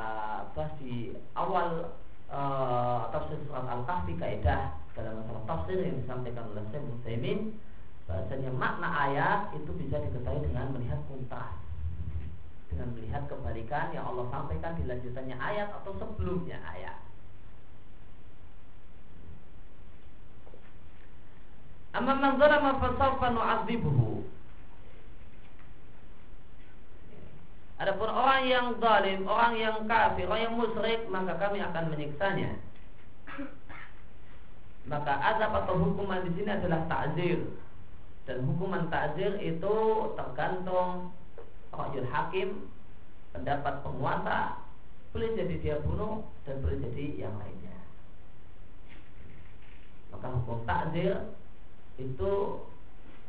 bahas 0.52 0.74
di 0.84 1.16
awal 1.40 1.96
uh, 2.28 3.08
tafsir 3.16 3.40
surat 3.48 3.64
Al-Kahfi 3.64 4.20
kaidah 4.20 4.76
dalam 4.92 5.24
masalah 5.24 5.44
tafsir 5.48 5.80
yang 5.80 6.04
disampaikan 6.04 6.52
oleh 6.52 6.64
Syekh 6.72 6.84
Muslimin 6.84 7.40
bahasanya 8.12 8.52
makna 8.52 8.92
ayat 8.92 9.40
itu 9.56 9.72
bisa 9.80 10.04
diketahui 10.04 10.46
dengan 10.46 10.76
melihat 10.76 11.00
kontras 11.08 11.65
dengan 12.76 12.92
melihat 12.92 13.24
kebalikan 13.32 13.96
yang 13.96 14.04
Allah 14.04 14.28
sampaikan 14.28 14.76
di 14.76 14.84
lanjutannya 14.84 15.40
ayat 15.40 15.72
atau 15.80 15.96
sebelumnya 15.96 16.60
ayat. 16.60 17.00
Amma 21.96 22.20
man 22.20 22.36
zalama 22.36 22.76
fasawfa 22.84 23.32
nu'adzibuhu. 23.32 24.28
Adapun 27.80 28.12
orang 28.12 28.42
yang 28.48 28.68
zalim, 28.84 29.24
orang 29.24 29.56
yang 29.56 29.78
kafir, 29.88 30.28
orang 30.28 30.44
yang 30.44 30.56
musyrik, 30.60 31.08
maka 31.08 31.40
kami 31.40 31.64
akan 31.64 31.92
menyiksanya. 31.96 32.60
Maka 34.92 35.14
azab 35.34 35.52
atau 35.64 35.76
hukuman 35.80 36.28
di 36.28 36.32
sini 36.36 36.52
adalah 36.52 36.84
takzir. 36.92 37.40
Dan 38.28 38.44
hukuman 38.44 38.92
takzir 38.92 39.40
itu 39.40 39.76
tergantung 40.20 41.16
Rajul 41.76 42.08
hakim 42.08 42.50
pendapat 43.36 43.84
penguasa 43.84 44.64
boleh 45.16 45.32
jadi 45.36 45.56
dia 45.64 45.76
bunuh 45.84 46.28
dan 46.44 46.60
boleh 46.60 46.80
jadi 46.80 47.28
yang 47.28 47.36
lainnya. 47.40 47.78
Maka 50.12 50.28
hukum 50.28 50.64
takdir 50.68 51.36
itu 51.96 52.32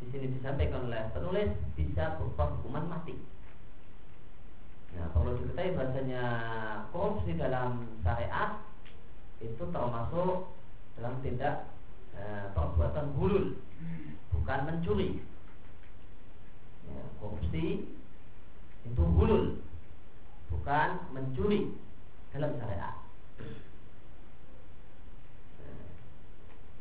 di 0.02 0.04
sini 0.10 0.26
disampaikan 0.38 0.90
oleh 0.90 1.06
penulis 1.14 1.50
bisa 1.78 2.18
berupa 2.18 2.58
hukuman 2.58 2.90
mati. 2.90 3.14
Nah, 4.98 5.12
perlu 5.14 5.38
diketahui 5.38 5.76
bahasanya 5.76 6.24
korupsi 6.90 7.38
dalam 7.38 7.86
syariat 8.02 8.58
itu 9.38 9.62
termasuk 9.62 10.50
dalam 10.96 11.14
tindak 11.20 11.68
e, 12.16 12.22
perbuatan 12.56 13.12
hulul, 13.14 13.60
bukan 14.32 14.60
mencuri. 14.66 15.20
Ya, 16.86 17.02
korupsi 17.20 17.95
itu 18.86 19.02
hulul 19.02 19.58
bukan 20.54 20.88
mencuri 21.10 21.74
dalam 22.30 22.54
syariat. 22.54 22.94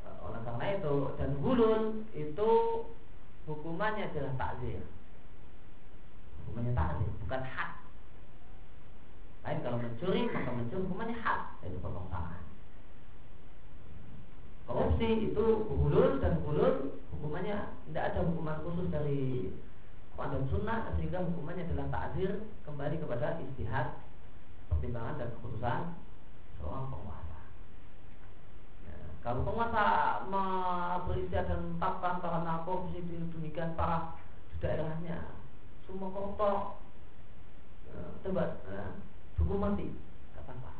Nah, 0.05 0.15
oleh 0.29 0.41
karena 0.45 0.65
itu 0.77 0.95
dan 1.17 1.31
hulul 1.41 1.81
itu 2.13 2.49
hukumannya 3.49 4.13
adalah 4.13 4.33
takzir. 4.37 4.85
Hukumannya 6.45 6.73
takzir 6.77 7.09
bukan 7.25 7.41
hak 7.41 7.71
lain 9.45 9.61
kalau 9.61 9.77
mencuri 9.77 10.21
maka 10.33 10.49
mencuri 10.57 10.81
hukumannya 10.89 11.17
hak 11.21 11.39
yaitu 11.61 11.77
potong 11.77 12.09
tangan 12.09 12.41
korupsi 14.65 15.29
itu 15.29 15.45
hulul 15.69 16.17
dan 16.17 16.41
hulul 16.41 16.97
hukumannya 17.13 17.69
tidak 17.85 18.03
ada 18.09 18.19
hukuman 18.25 18.57
khusus 18.65 18.89
dari 18.89 19.53
Dan 20.15 20.47
Sunnah 20.47 20.95
sehingga 20.95 21.27
hukumannya 21.27 21.67
adalah 21.67 21.91
takdir 21.91 22.47
kembali 22.63 23.03
kepada 23.03 23.35
istihad 23.43 23.99
pertimbangan 24.71 25.19
dan 25.19 25.29
keputusan 25.37 25.81
seorang 26.57 26.87
penguasa. 26.87 27.39
Ya, 28.87 28.95
kalau 29.21 29.43
penguasa 29.43 29.83
beristihad 31.03 31.51
dan 31.51 31.59
menetapkan 31.67 32.23
karena 32.23 32.63
korupsi 32.63 33.03
demikian 33.05 33.75
parah 33.75 34.15
di 34.49 34.55
daerahnya, 34.63 35.35
semua 35.83 36.09
koruptor 36.09 36.79
ya, 37.91 37.99
tebas, 38.23 38.51
ya, 38.71 38.95
hukum 39.35 39.59
mati, 39.61 39.91
kata 40.33 40.51
apa 40.55 40.71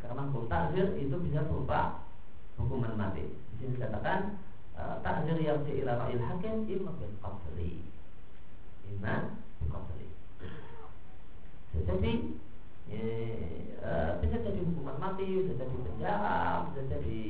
Karena 0.00 0.20
hukum 0.32 0.48
takdir 0.48 0.96
itu 0.96 1.16
bisa 1.28 1.44
berupa 1.44 2.08
hukuman 2.56 2.96
mati. 2.96 3.24
Di 3.28 3.54
sini 3.60 3.76
dikatakan 3.76 4.40
takdir 4.76 5.38
yang 5.40 5.62
ila 5.64 5.92
ra'il 6.06 6.22
hakim 6.22 6.66
imma 6.66 6.92
bil 6.96 7.14
qatli. 7.20 7.82
Imma 8.90 9.36
bil 9.60 9.68
qatli. 9.70 10.06
Jadi 11.70 12.12
ya, 12.90 14.18
bisa 14.18 14.36
jadi 14.42 14.60
hukuman 14.60 14.96
mati 14.98 15.26
bisa 15.46 15.54
jadi 15.54 15.76
penjara 15.86 16.66
bisa 16.68 16.80
jadi 16.90 17.22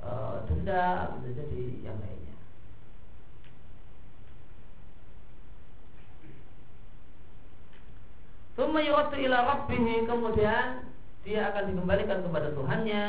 uh, 0.00 0.42
denda 0.48 1.14
bisa 1.20 1.44
jadi 1.44 1.62
yang 1.84 1.96
lainnya. 2.00 2.34
Thumma 8.54 8.80
yuraddu 8.80 9.18
ila 9.18 9.38
rabbih 9.44 10.06
kemudian 10.06 10.88
dia 11.26 11.40
akan 11.50 11.64
dikembalikan 11.74 12.22
kepada 12.22 12.48
Tuhannya 12.54 13.04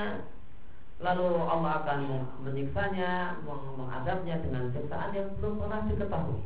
lalu 1.03 1.27
Allah 1.43 1.83
akan 1.83 1.99
menyiksanya, 2.47 3.43
mengadabnya 3.75 4.39
dengan 4.39 4.71
siksaan 4.71 5.11
yang 5.11 5.27
belum 5.39 5.59
pernah 5.59 5.83
diketahui. 5.91 6.43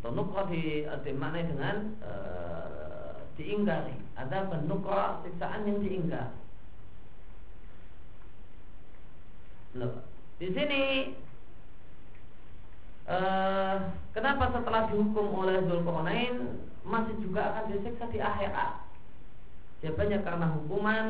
Atau 0.00 0.16
nukra 0.16 0.48
di, 0.48 0.88
dimaknai 0.88 1.44
dengan 1.44 1.76
uh, 2.00 3.20
diingkari 3.36 4.09
ada 4.20 4.52
penukra 4.52 5.24
siksaan 5.24 5.64
yang 5.64 5.80
diingkar. 5.80 6.28
Loh, 9.80 10.02
di 10.36 10.50
sini 10.52 10.82
uh, 13.08 13.76
kenapa 14.12 14.50
setelah 14.52 14.90
dihukum 14.90 15.30
oleh 15.40 15.62
Zulkarnain 15.64 16.58
masih 16.84 17.16
juga 17.22 17.54
akan 17.54 17.64
disiksa 17.72 18.04
di 18.12 18.18
akhirat? 18.20 18.82
Jawabannya 19.80 20.18
karena 20.20 20.46
hukuman 20.58 21.06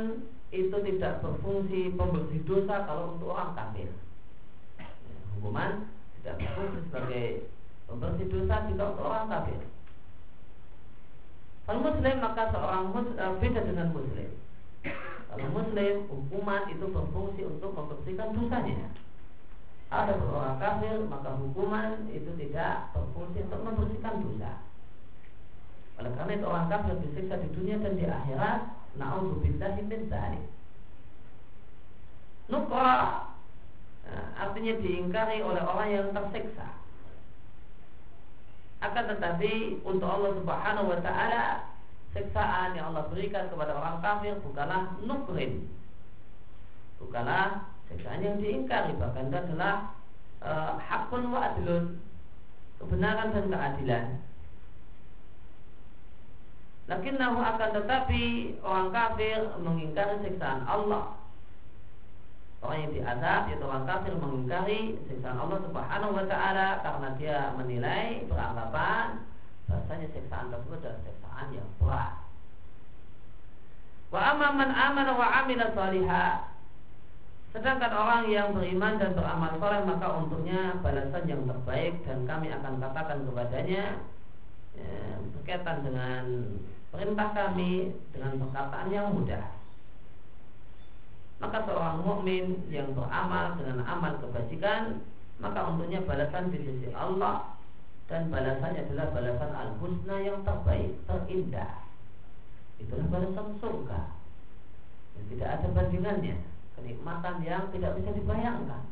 itu 0.54 0.76
tidak 0.86 1.18
berfungsi 1.24 1.94
pembersih 1.98 2.42
dosa 2.46 2.86
kalau 2.86 3.18
untuk 3.18 3.34
orang 3.34 3.58
kafir. 3.58 3.90
Hukuman 5.38 5.90
tidak 6.20 6.38
berfungsi 6.38 6.78
sebagai 6.86 7.26
pembersih 7.90 8.26
dosa 8.30 8.54
jika 8.70 8.84
untuk 8.94 9.06
orang 9.08 9.26
kafir. 9.26 9.60
Kalau 11.70 11.86
muslim 11.86 12.18
maka 12.18 12.50
seorang 12.50 12.90
muslim, 12.90 13.14
uh, 13.14 13.38
beda 13.38 13.62
dengan 13.62 13.94
muslim. 13.94 14.26
Kalau 15.30 15.48
muslim 15.54 15.94
hukuman 16.10 16.66
itu 16.66 16.82
berfungsi 16.82 17.46
untuk 17.46 17.70
membersihkan 17.78 18.34
dosanya. 18.34 18.90
Ada 19.86 20.18
orang 20.18 20.58
kafir 20.58 20.98
maka 21.06 21.30
hukuman 21.38 22.10
itu 22.10 22.26
tidak 22.42 22.90
berfungsi 22.90 23.46
untuk 23.46 23.62
membersihkan 23.62 24.18
dosa. 24.18 24.66
Oleh 26.02 26.10
karena 26.18 26.32
itu 26.42 26.46
orang 26.50 26.66
kafir 26.74 26.94
disiksa 27.06 27.38
di 27.38 27.48
dunia 27.54 27.78
dan 27.78 27.94
di 27.94 28.02
akhirat. 28.02 28.60
Na'udzubillahi 28.98 29.80
min 29.86 30.10
dzalik. 30.10 30.46
Nukra 32.50 33.30
nah, 34.10 34.26
artinya 34.42 34.74
diingkari 34.74 35.38
oleh 35.38 35.62
orang 35.62 35.88
yang 35.94 36.06
tersiksa 36.10 36.79
akan 38.80 39.04
tetapi 39.16 39.84
untuk 39.84 40.08
Allah 40.08 40.32
Subhanahu 40.40 40.88
wa 40.88 40.98
taala 41.04 41.68
siksaan 42.16 42.72
yang 42.72 42.90
Allah 42.90 43.06
berikan 43.12 43.46
kepada 43.52 43.76
orang 43.76 44.00
kafir 44.00 44.34
bukanlah 44.40 44.96
nukrin. 45.04 45.68
Bukanlah 46.96 47.68
siksaan 47.92 48.24
yang 48.24 48.40
diingkari 48.40 48.96
bahkan 48.96 49.28
itu 49.28 49.36
adalah 49.36 49.92
uh, 50.40 50.80
hakun 50.80 51.28
wa 51.28 51.52
adlun 51.52 52.00
kebenaran 52.80 53.36
dan 53.36 53.44
keadilan. 53.52 54.06
Lakinnahu 56.88 57.38
akan 57.38 57.70
tetapi 57.84 58.24
orang 58.64 58.88
kafir 58.90 59.38
mengingkari 59.60 60.24
siksaan 60.24 60.64
Allah 60.64 61.19
Orang 62.60 62.78
yang 62.84 62.92
diazab 62.92 63.48
yaitu 63.48 63.64
orang 63.64 63.88
kafir 63.88 64.12
mengingkari 64.20 65.00
siksaan 65.08 65.40
Allah 65.40 65.64
Subhanahu 65.64 66.12
wa 66.12 66.24
taala 66.28 66.84
karena 66.84 67.08
dia 67.16 67.38
menilai 67.56 68.28
beranggapan 68.28 69.24
bahasanya 69.64 70.08
siksaan 70.12 70.52
tersebut 70.52 70.84
adalah 70.84 71.00
siksaan 71.08 71.46
yang 71.56 71.68
berat. 71.80 72.12
Wa 74.12 74.20
amma 74.36 74.48
man 74.52 74.70
amana 74.76 75.12
wa 75.16 75.26
amila 75.40 75.72
salihah 75.72 76.50
Sedangkan 77.50 77.90
orang 77.90 78.30
yang 78.30 78.54
beriman 78.54 78.94
dan 79.02 79.10
beramal 79.18 79.58
soleh 79.58 79.82
maka 79.82 80.06
untuknya 80.22 80.78
balasan 80.86 81.26
yang 81.26 81.42
terbaik 81.50 81.98
dan 82.06 82.22
kami 82.22 82.46
akan 82.46 82.78
katakan 82.78 83.26
kepadanya 83.26 83.98
ya, 84.78 85.18
berkaitan 85.34 85.82
dengan 85.82 86.24
perintah 86.94 87.28
kami 87.34 87.90
dengan 88.14 88.38
perkataan 88.38 88.94
yang 88.94 89.10
mudah 89.10 89.59
maka 91.40 91.64
seorang 91.64 92.04
mukmin 92.04 92.68
yang 92.68 92.92
beramal 92.92 93.56
dengan 93.56 93.80
amal 93.88 94.12
kebajikan 94.20 95.00
maka 95.40 95.72
untuknya 95.72 96.04
balasan 96.04 96.52
di 96.52 96.60
sisi 96.60 96.92
Allah 96.92 97.56
dan 98.12 98.28
balasannya 98.28 98.90
adalah 98.90 99.08
balasan 99.14 99.50
al-husna 99.54 100.16
yang 100.20 100.42
terbaik, 100.44 100.92
terindah. 101.08 101.86
Itulah 102.82 103.06
balasan 103.08 103.56
surga. 103.62 104.00
Yang 105.16 105.24
tidak 105.32 105.48
ada 105.48 105.66
bandingannya, 105.72 106.36
kenikmatan 106.76 107.36
yang 107.46 107.70
tidak 107.72 107.96
bisa 107.96 108.10
dibayangkan. 108.12 108.82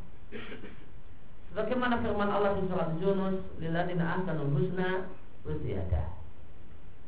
Sebagaimana 1.53 2.01
firman 2.01 2.31
Allah 2.31 2.57
di 2.57 2.71
surat 2.71 2.95
Yunus, 2.97 3.43
"Lilladzina 3.59 4.23
ahsanul 4.23 4.53
husna 4.55 5.11
wa 5.45 5.53
ziyadah." 5.67 6.18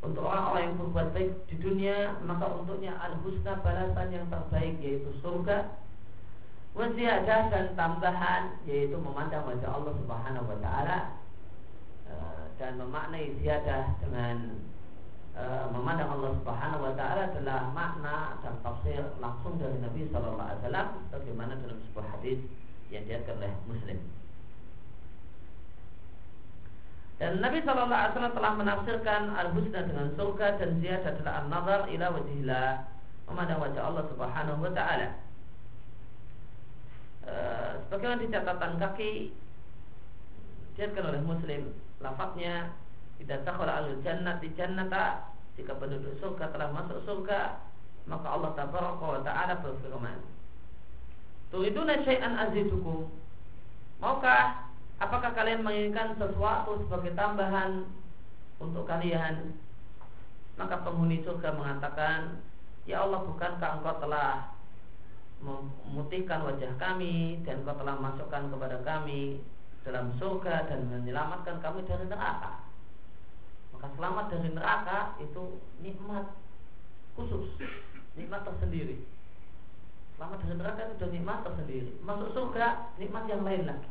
Untuk 0.00 0.24
orang-orang 0.24 0.72
yang 0.72 0.76
berbuat 0.80 1.08
baik 1.12 1.30
di 1.52 1.56
dunia 1.60 2.16
maka 2.24 2.48
untuknya 2.48 2.96
al-husna 2.96 3.60
balasan 3.60 4.08
yang 4.08 4.26
terbaik 4.32 4.80
yaitu 4.80 5.12
surga 5.20 5.76
wasiyadah 6.72 7.52
dan 7.52 7.66
tambahan 7.76 8.56
yaitu 8.64 8.96
memandang 8.96 9.44
wajah 9.44 9.68
Allah 9.68 9.92
Subhanahu 10.00 10.48
wa 10.48 10.58
taala 10.64 10.98
eh, 12.08 12.42
dan 12.56 12.80
memaknai 12.80 13.36
ziyadah 13.44 14.00
dengan 14.00 14.64
eh, 15.36 15.64
memandang 15.68 16.16
Allah 16.16 16.32
Subhanahu 16.40 16.86
wa 16.88 16.94
taala 16.96 17.28
adalah 17.36 17.68
makna 17.76 18.40
dan 18.40 18.56
tafsir 18.64 19.04
langsung 19.20 19.60
dari 19.60 19.76
Nabi 19.84 20.08
sallallahu 20.08 20.48
alaihi 20.48 20.60
wasallam 20.64 20.88
bagaimana 21.12 21.52
dalam 21.60 21.78
sebuah 21.90 22.06
hadis 22.16 22.40
yang 22.88 23.04
diatkan 23.04 23.36
oleh 23.36 23.52
Muslim. 23.68 23.98
Dan 27.20 27.44
Nabi 27.44 27.60
Shallallahu 27.60 27.92
Alaihi 27.92 28.12
Wasallam 28.16 28.36
telah 28.40 28.52
menafsirkan 28.56 29.22
al-husna 29.36 29.80
dengan 29.84 30.08
surga 30.16 30.56
dan 30.56 30.80
dia 30.80 31.04
adalah 31.04 31.44
an-nazar 31.44 31.80
ila 31.92 32.06
wajhillah 32.16 32.68
memandang 33.28 33.60
wajah 33.60 33.82
Allah 33.84 34.04
Subhanahu 34.08 34.64
Wa 34.64 34.72
Taala. 34.72 35.08
E, 37.28 37.34
sebagaimana 37.84 38.24
di 38.24 38.32
catatan 38.32 38.72
kaki 38.80 39.12
diatkan 40.80 41.04
oleh 41.12 41.20
Muslim, 41.20 41.62
lafadznya 42.00 42.72
tidak 43.20 43.44
takhala 43.44 43.84
al 43.84 44.00
jannah 44.00 44.40
di 44.40 44.48
jannata 44.56 45.28
jika 45.60 45.76
penduduk 45.76 46.16
surga 46.24 46.48
telah 46.56 46.72
masuk 46.72 47.04
surga 47.04 47.60
maka 48.08 48.26
Allah 48.32 48.50
tabaraka 48.56 49.04
wa 49.04 49.20
taala 49.20 49.60
berfirman 49.60 50.18
Turiduna 51.52 52.00
syai'an 52.00 52.48
azidukum 52.48 53.12
Maukah 54.00 54.69
Apakah 55.00 55.32
kalian 55.32 55.64
menginginkan 55.64 56.12
sesuatu 56.20 56.76
sebagai 56.84 57.16
tambahan 57.16 57.88
untuk 58.60 58.84
kalian? 58.84 59.56
Maka 60.60 60.84
penghuni 60.84 61.24
surga 61.24 61.56
mengatakan, 61.56 62.44
Ya 62.84 63.00
Allah, 63.00 63.24
bukankah 63.24 63.80
engkau 63.80 63.96
telah 63.96 64.52
memutihkan 65.40 66.44
wajah 66.44 66.76
kami 66.76 67.40
dan 67.48 67.64
engkau 67.64 67.80
telah 67.80 67.96
masukkan 67.96 68.52
kepada 68.52 68.76
kami 68.84 69.40
dalam 69.88 70.12
surga 70.20 70.68
dan 70.68 70.84
menyelamatkan 70.92 71.64
kami 71.64 71.80
dari 71.88 72.04
neraka? 72.04 72.60
Maka 73.72 73.88
selamat 73.96 74.26
dari 74.36 74.48
neraka 74.52 75.16
itu 75.24 75.64
nikmat 75.80 76.28
khusus, 77.16 77.56
nikmat 78.20 78.44
tersendiri. 78.44 79.00
Selamat 80.20 80.44
dari 80.44 80.54
neraka 80.60 80.92
itu 80.92 81.06
nikmat 81.08 81.40
tersendiri. 81.40 81.88
Masuk 82.04 82.36
surga 82.36 82.92
nikmat 83.00 83.24
yang 83.32 83.40
lain 83.40 83.64
lagi. 83.64 83.88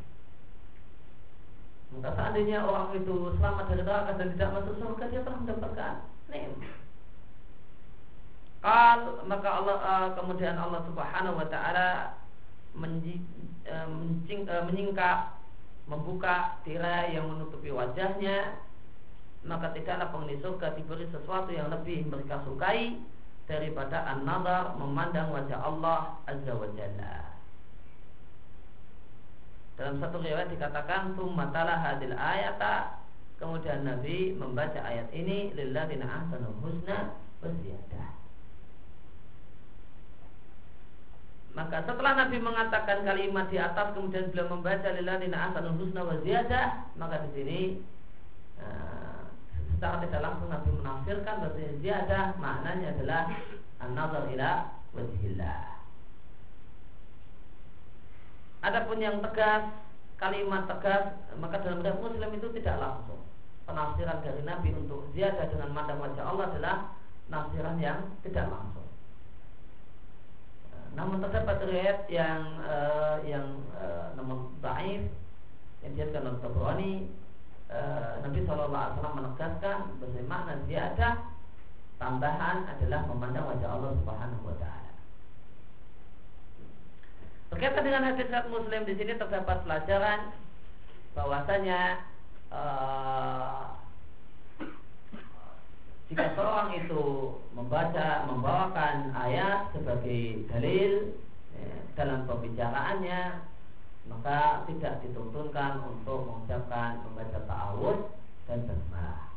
Maka 1.90 2.10
seandainya 2.14 2.62
orang 2.62 2.94
itu 2.94 3.34
selamat 3.42 3.66
dari 3.74 3.82
neraka 3.82 4.12
dan 4.22 4.28
tidak 4.38 4.50
masuk 4.62 4.76
surga 4.78 5.04
dia 5.10 5.22
telah 5.26 5.40
mendapatkan 5.42 5.94
nikmat. 6.30 6.74
Kal 8.60 9.00
maka 9.26 9.50
Allah 9.50 9.78
uh, 9.80 10.10
kemudian 10.20 10.60
Allah 10.60 10.84
Subhanahu 10.86 11.40
wa 11.40 11.48
taala 11.48 12.20
mencing, 12.76 13.24
uh, 14.46 14.64
menyingkap 14.68 15.40
membuka 15.90 16.62
tirai 16.68 17.18
yang 17.18 17.26
menutupi 17.26 17.74
wajahnya 17.74 18.62
maka 19.48 19.72
tidaklah 19.72 20.12
penghuni 20.12 20.38
surga 20.44 20.76
diberi 20.76 21.08
sesuatu 21.10 21.50
yang 21.56 21.72
lebih 21.72 22.06
mereka 22.12 22.44
sukai 22.44 23.00
daripada 23.48 24.06
an-nazar 24.06 24.76
memandang 24.78 25.32
wajah 25.32 25.60
Allah 25.64 26.20
azza 26.28 26.54
wa 26.54 26.68
jalla 26.76 27.39
dalam 29.80 29.96
satu 30.04 30.20
riwayat 30.20 30.52
dikatakan 30.52 31.16
tumatala 31.16 31.80
hadil 31.80 32.12
ayata 32.12 33.00
kemudian 33.40 33.88
Nabi 33.88 34.36
membaca 34.36 34.76
ayat 34.84 35.08
ini 35.16 35.56
lilladzina 35.56 36.04
ahsanul 36.04 36.60
husna 36.60 37.16
wa 37.40 37.50
Maka 41.50 41.82
setelah 41.82 42.14
Nabi 42.14 42.38
mengatakan 42.44 43.08
kalimat 43.08 43.48
di 43.48 43.58
atas 43.58 43.96
kemudian 43.96 44.28
beliau 44.36 44.52
membaca 44.52 44.92
lilladzina 44.92 45.48
ahsanul 45.48 45.80
husna 45.80 46.04
wa 46.04 46.20
maka 47.00 47.16
di 47.24 47.30
sini 47.40 47.60
uh, 48.60 49.32
secara 49.80 50.04
tidak 50.04 50.22
langsung 50.28 50.52
Nabi 50.52 50.70
menafsirkan 50.76 51.36
bahwa 51.40 51.72
ziyadah 51.80 52.36
maknanya 52.36 53.00
adalah 53.00 53.32
an-nazar 53.80 54.28
ila 54.28 54.52
wajhillah. 54.92 55.79
Adapun 58.60 59.00
yang 59.00 59.24
tegas 59.24 59.72
kalimat 60.20 60.68
tegas 60.68 61.16
maka 61.40 61.64
dalam 61.64 61.80
riwayat 61.80 62.04
Muslim 62.04 62.30
itu 62.36 62.48
tidak 62.60 62.76
langsung. 62.84 63.24
Penafsiran 63.64 64.20
dari 64.20 64.44
Nabi 64.44 64.70
untuk 64.76 65.08
ziyadah 65.16 65.48
dengan 65.48 65.72
mata 65.72 65.96
wajah 65.96 66.24
Allah 66.28 66.46
adalah 66.52 66.78
nafsiran 67.32 67.78
yang 67.80 68.20
tidak 68.26 68.52
langsung. 68.52 68.88
Namun 70.98 71.22
terdapat 71.24 71.64
riwayat 71.64 72.10
yang 72.12 72.42
uh, 72.66 73.22
yang 73.24 73.64
uh, 73.78 74.12
namun 74.20 74.52
baif 74.60 75.08
yang 75.86 75.94
diatkan 75.96 76.28
oleh 76.28 76.42
Tabrani 76.44 76.94
uh, 77.72 78.20
Nabi 78.26 78.44
SAW 78.44 79.14
menegaskan 79.16 79.78
bahwa 80.02 80.22
makna 80.28 80.54
ziyadah 80.68 81.14
tambahan 82.02 82.66
adalah 82.68 83.06
memandang 83.08 83.48
wajah 83.48 83.70
Allah 83.70 83.92
Subhanahu 84.02 84.44
wa 84.50 84.56
taala. 84.58 84.89
Berkaitan 87.50 87.82
dengan 87.82 88.06
hadis 88.14 88.30
Muslim 88.54 88.82
di 88.86 88.94
sini 88.94 89.18
terdapat 89.18 89.66
pelajaran 89.66 90.34
bahwasanya 91.18 92.06
uh, 92.54 93.74
jika 96.10 96.34
seorang 96.38 96.74
itu 96.78 97.38
membaca 97.54 98.26
membawakan 98.30 99.14
ayat 99.14 99.70
sebagai 99.74 100.46
dalil 100.50 101.18
ya, 101.54 101.74
dalam 101.98 102.26
pembicaraannya 102.30 103.46
maka 104.10 104.66
tidak 104.66 105.06
dituntunkan 105.06 105.86
untuk 105.86 106.26
mengucapkan 106.26 106.98
membaca 107.06 107.40
ta'awud 107.46 107.98
dan 108.50 108.66
basmalah. 108.66 109.30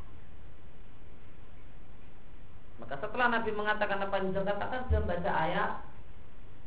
Maka 2.80 2.94
setelah 3.04 3.26
Nabi 3.36 3.50
mengatakan 3.52 4.00
apa 4.00 4.14
yang 4.16 4.32
sudah 4.32 4.44
katakan 4.48 4.88
dia 4.88 5.00
membaca 5.04 5.30
ayat 5.30 5.70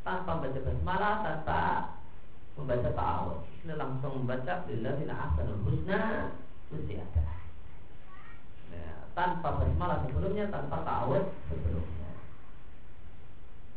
tanpa 0.06 0.38
membaca 0.38 0.60
basmalah 0.62 1.16
tanpa 1.26 1.62
membaca 2.56 2.90
ta'awud. 2.94 3.38
Ini 3.66 3.74
langsung 3.74 4.24
membaca 4.24 4.54
Lillahina 4.70 5.14
ahsanul 5.18 5.60
husna 5.66 6.30
ada 6.70 7.24
tanpa 9.16 9.64
basmalah 9.64 10.04
sebelumnya, 10.06 10.52
tanpa 10.52 10.84
ta'awud 10.84 11.24
sebelumnya. 11.48 12.12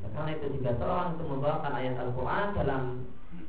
Nah, 0.03 0.11
karena 0.14 0.31
itu 0.35 0.47
jika 0.59 0.70
seorang 0.79 1.14
itu 1.14 1.24
membawakan 1.26 1.72
ayat 1.79 1.95
Al-Quran 1.99 2.47
dalam 2.59 2.83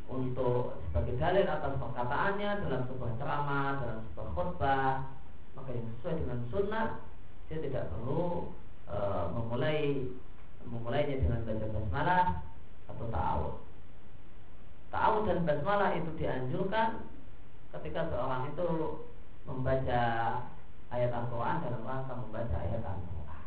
untuk 0.10 0.82
sebagai 0.90 1.18
dalil 1.18 1.46
atas 1.46 1.74
perkataannya 1.78 2.50
dalam 2.66 2.82
sebuah 2.90 3.12
ceramah, 3.18 3.70
dalam 3.82 4.00
sebuah 4.10 4.30
khutbah, 4.34 4.94
maka 5.58 5.70
yang 5.74 5.88
sesuai 5.98 6.16
dengan 6.22 6.40
sunnah, 6.50 6.88
dia 7.50 7.58
tidak 7.62 7.90
perlu 7.94 8.54
e, 8.90 8.98
memulai 9.34 9.80
memulainya 10.66 11.26
dengan 11.26 11.42
baca 11.46 11.66
basmalah 11.74 12.24
atau 12.90 13.06
ta'awud. 13.14 13.56
Ta'awud 14.90 15.24
dan 15.30 15.46
basmalah 15.46 15.94
itu 15.94 16.10
dianjurkan 16.18 17.06
ketika 17.78 18.10
seorang 18.10 18.50
itu 18.50 18.70
membaca 19.46 20.02
ayat 20.90 21.12
Al-Quran 21.14 21.56
dalam 21.62 21.82
rangka 21.86 22.14
membaca 22.18 22.56
ayat 22.58 22.82
Al-Quran. 22.82 23.44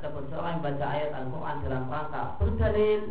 Adapun 0.00 0.24
seorang 0.32 0.52
yang 0.56 0.64
baca 0.64 0.86
ayat 0.88 1.10
Al-Quran 1.12 1.56
dalam 1.68 1.84
rangka 1.92 2.22
berdalil, 2.40 3.02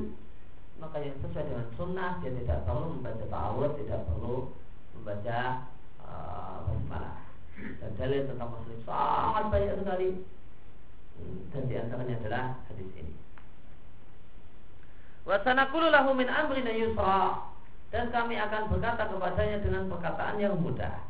maka 0.82 0.98
yang 0.98 1.18
sesuai 1.22 1.46
dengan 1.46 1.68
sunnah 1.78 2.12
dia 2.26 2.34
tidak 2.42 2.66
perlu 2.66 2.98
membaca 2.98 3.26
ta'awud, 3.30 3.72
tidak 3.86 4.00
perlu 4.10 4.36
membaca 4.98 5.40
uh, 6.02 6.66
basmalah. 6.66 7.18
Dan 7.62 7.92
dalil 7.94 8.26
tentang 8.26 8.50
muslim 8.58 8.80
sangat 8.90 9.46
banyak 9.54 9.76
sekali 9.78 10.10
dan 11.54 11.64
di 11.70 11.76
antaranya 11.78 12.16
adalah 12.18 12.46
hadis 12.66 12.90
ini. 12.98 13.14
Yusra. 16.74 17.46
Dan 17.92 18.08
kami 18.10 18.40
akan 18.40 18.72
berkata 18.72 19.12
kepadanya 19.12 19.58
dengan 19.62 19.84
perkataan 19.92 20.40
yang 20.40 20.56
mudah. 20.58 21.04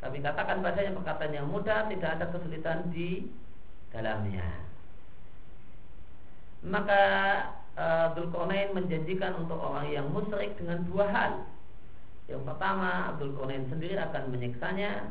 Kami 0.00 0.20
katakan 0.20 0.64
padanya 0.64 0.96
perkataan 0.96 1.36
yang 1.36 1.48
mudah 1.48 1.88
Tidak 1.88 2.10
ada 2.20 2.26
kesulitan 2.28 2.88
di 2.92 3.28
dalamnya. 3.92 4.44
Maka 6.60 7.02
Abdul 7.80 8.28
uh, 8.28 8.72
menjanjikan 8.76 9.32
untuk 9.40 9.56
orang 9.56 9.88
yang 9.88 10.12
musyrik 10.12 10.60
dengan 10.60 10.84
dua 10.84 11.08
hal. 11.08 11.32
Yang 12.28 12.44
pertama 12.44 13.16
Abdul 13.16 13.32
Qarnain 13.32 13.64
sendiri 13.72 13.96
akan 13.96 14.28
menyiksanya. 14.28 15.08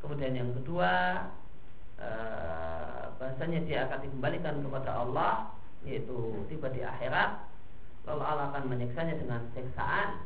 Kemudian 0.00 0.32
yang 0.32 0.50
kedua 0.56 1.28
uh, 2.00 3.00
Bahasanya 3.20 3.60
dia 3.68 3.84
akan 3.84 4.00
dikembalikan 4.00 4.64
kepada 4.64 4.96
Allah 4.96 5.52
Yaitu 5.88 6.44
tiba 6.52 6.68
di 6.68 6.84
akhirat 6.84 7.50
Lalu 8.08 8.22
Allah 8.24 8.48
akan 8.52 8.64
menyiksanya 8.72 9.14
dengan 9.20 9.44
siksaan. 9.52 10.24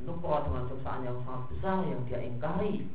Nukra 0.00 0.48
dengan 0.48 0.64
siksaan 0.64 1.04
yang 1.04 1.20
sangat 1.28 1.44
besar 1.52 1.84
yang 1.84 2.00
dia 2.08 2.20
ingkari. 2.24 2.88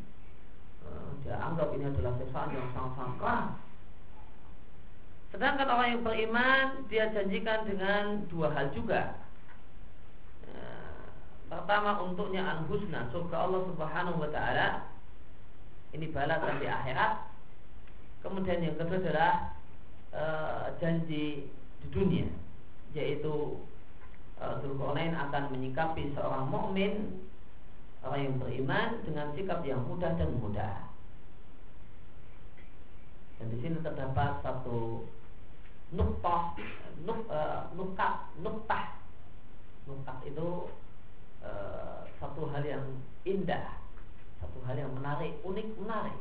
Eh, 0.86 1.10
Dia 1.22 1.38
anggap 1.38 1.70
ini 1.78 1.86
adalah 1.86 2.18
siksaan 2.18 2.50
yang 2.54 2.68
sangat-sangat 2.74 3.16
keras 3.22 3.48
Sedangkan 5.34 5.68
orang 5.68 5.90
yang 5.98 6.04
beriman 6.06 6.66
Dia 6.88 7.12
janjikan 7.12 7.66
dengan 7.70 8.26
dua 8.30 8.50
hal 8.58 8.74
juga. 8.74 9.22
Eh, 10.50 11.06
Pertama 11.46 12.02
untuknya 12.02 12.42
al-husna 12.42 13.06
Surga 13.14 13.38
Allah 13.46 13.62
subhanahu 13.70 14.18
wa 14.18 14.30
ta'ala. 14.34 14.90
Ini 15.94 16.12
balasan 16.12 16.60
di 16.60 16.68
akhirat. 16.68 17.32
Kemudian 18.26 18.66
yang 18.66 18.76
kedua 18.76 18.98
adalah 19.00 19.55
e, 20.16 20.26
Janji 20.80 21.52
di 21.52 21.88
dunia 21.92 22.32
Yaitu 22.96 23.60
Zulkarnain 24.40 25.12
akan 25.16 25.52
menyikapi 25.52 26.16
seorang 26.16 26.48
mukmin 26.48 27.24
orang 28.06 28.22
yang 28.22 28.36
beriman 28.38 28.90
dengan 29.02 29.28
sikap 29.34 29.66
yang 29.66 29.82
mudah 29.90 30.14
dan 30.14 30.30
mudah. 30.38 30.86
Dan 33.42 33.52
di 33.52 33.58
sini 33.60 33.82
terdapat 33.82 34.46
satu 34.46 35.10
nuktah, 35.92 36.54
nuk, 37.04 37.26
uh, 37.28 37.68
nukat, 37.74 38.14
nuktah, 38.40 39.02
nukat 39.90 40.18
itu 40.30 40.70
uh, 41.42 42.06
satu 42.22 42.48
hal 42.54 42.64
yang 42.64 42.86
indah, 43.26 43.74
satu 44.40 44.62
hal 44.70 44.78
yang 44.78 44.94
menarik, 44.94 45.34
unik, 45.42 45.68
menarik. 45.82 46.20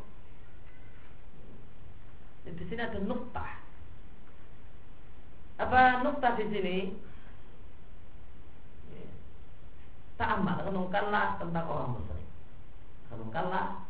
Di 2.45 2.65
sini 2.69 2.81
ada 2.81 3.01
nuktah. 3.01 3.64
Apa 5.55 6.03
nuktah 6.03 6.35
di 6.35 6.47
sini? 6.51 6.79
Ta'amal, 10.15 10.67
renungkanlah 10.71 11.43
tentang 11.43 11.67
orang 11.67 11.91
musyrik. 11.99 12.29
Renungkanlah 13.11 13.83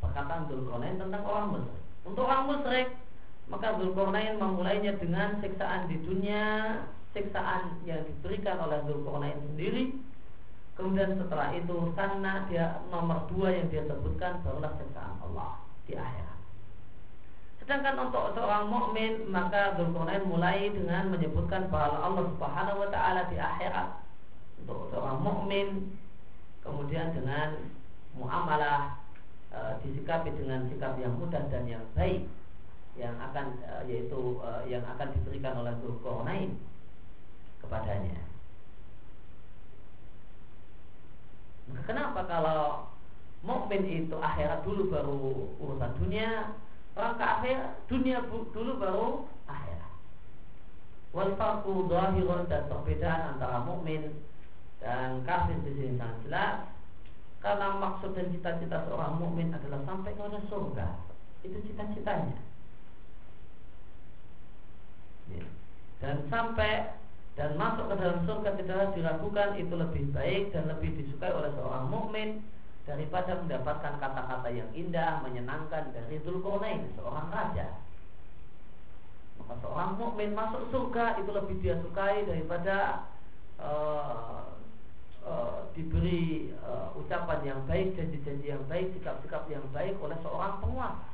perkataan 0.00 0.48
Dzulkarnain 0.48 0.96
tentang 0.96 1.24
orang 1.28 1.48
musyrik. 1.56 1.84
Untuk 2.08 2.24
orang 2.24 2.48
musyrik, 2.48 2.88
maka 3.52 3.76
Dzulkarnain 3.76 4.40
memulainya 4.40 4.96
dengan 4.96 5.36
siksaan 5.44 5.88
di 5.92 5.96
dunia, 6.04 6.44
siksaan 7.12 7.84
yang 7.84 8.04
diberikan 8.04 8.60
oleh 8.64 8.80
Dzulkarnain 8.88 9.40
sendiri. 9.52 9.92
Kemudian 10.76 11.18
setelah 11.18 11.52
itu 11.52 11.90
karena 11.98 12.46
dia 12.46 12.80
nomor 12.88 13.26
dua 13.28 13.50
yang 13.50 13.66
dia 13.68 13.84
sebutkan 13.84 14.40
barulah 14.46 14.72
siksaan 14.78 15.20
Allah 15.26 15.58
di 15.84 15.98
akhirat. 15.98 16.37
Sedangkan 17.68 18.08
untuk 18.08 18.32
seorang 18.32 18.72
mukmin 18.72 19.28
maka 19.28 19.76
Dzulkarnain 19.76 20.24
mulai 20.24 20.72
dengan 20.72 21.12
menyebutkan 21.12 21.68
bahwa 21.68 22.00
Allah 22.00 22.24
Subhanahu 22.32 22.80
wa 22.80 22.88
taala 22.88 23.28
di 23.28 23.36
akhirat 23.36 24.08
untuk 24.64 24.88
seorang 24.88 25.20
mukmin 25.20 25.92
kemudian 26.64 27.12
dengan 27.12 27.68
muamalah 28.16 28.96
e, 29.52 29.84
disikapi 29.84 30.32
dengan 30.32 30.64
sikap 30.72 30.96
yang 30.96 31.12
mudah 31.20 31.44
dan 31.52 31.68
yang 31.68 31.84
baik 31.92 32.24
yang 32.96 33.12
akan 33.20 33.60
e, 33.60 33.72
yaitu 33.92 34.40
e, 34.40 34.72
yang 34.72 34.88
akan 34.88 35.12
diberikan 35.20 35.60
oleh 35.60 35.76
Dzulqarnain 35.84 36.56
kepadanya. 37.60 38.16
Maka 41.68 41.82
kenapa 41.84 42.20
kalau 42.24 42.88
mukmin 43.44 43.84
itu 43.84 44.16
akhirat 44.16 44.64
dulu 44.64 44.88
baru 44.88 45.52
urusan 45.60 45.92
dunia, 46.00 46.56
orang 46.98 47.14
kafir 47.14 47.56
dunia 47.86 48.18
dulu 48.26 48.72
baru 48.82 49.08
akhirat. 49.46 49.92
Wal 51.14 51.32
farqu 51.38 51.86
zahirun 51.86 52.50
dan 52.50 52.66
perbedaan 52.66 53.38
antara 53.38 53.62
mukmin 53.62 54.18
dan 54.82 55.22
kafir 55.22 55.54
di 55.62 55.70
sini 55.78 55.94
sangat 55.94 56.18
jelas 56.26 56.54
karena 57.38 57.78
maksud 57.78 58.18
dan 58.18 58.34
cita-cita 58.34 58.82
seorang 58.90 59.14
mukmin 59.22 59.54
adalah 59.54 59.78
sampai 59.86 60.10
ke 60.10 60.40
surga 60.50 60.86
itu 61.46 61.58
cita-citanya 61.70 62.38
ya. 65.30 65.46
dan 66.02 66.26
sampai 66.26 66.98
dan 67.38 67.54
masuk 67.54 67.86
ke 67.86 67.94
dalam 67.94 68.26
surga 68.26 68.58
tidak 68.58 68.90
diragukan 68.98 69.54
itu 69.54 69.74
lebih 69.78 70.10
baik 70.10 70.50
dan 70.50 70.66
lebih 70.66 70.90
disukai 70.98 71.30
oleh 71.30 71.54
seorang 71.54 71.86
mukmin 71.86 72.42
daripada 72.88 73.36
mendapatkan 73.44 74.00
kata-kata 74.00 74.48
yang 74.48 74.72
indah 74.72 75.20
menyenangkan 75.20 75.92
dari 75.92 76.16
Zulkarnain 76.24 76.88
seorang 76.96 77.28
raja. 77.28 77.76
Maka 79.44 79.54
seorang 79.60 80.00
mukmin 80.00 80.32
masuk 80.32 80.72
surga 80.72 81.20
itu 81.20 81.30
lebih 81.30 81.56
dia 81.60 81.76
sukai 81.84 82.24
daripada 82.24 83.06
uh, 83.60 84.56
uh, 85.20 85.68
diberi 85.76 86.56
uh, 86.64 86.96
ucapan 86.96 87.44
yang 87.44 87.60
baik 87.68 87.92
janji-janji 87.92 88.56
yang 88.56 88.64
baik 88.66 88.88
sikap-sikap 88.96 89.44
yang 89.52 89.62
baik 89.70 89.94
oleh 90.00 90.16
seorang 90.24 90.56
penguasa. 90.64 91.08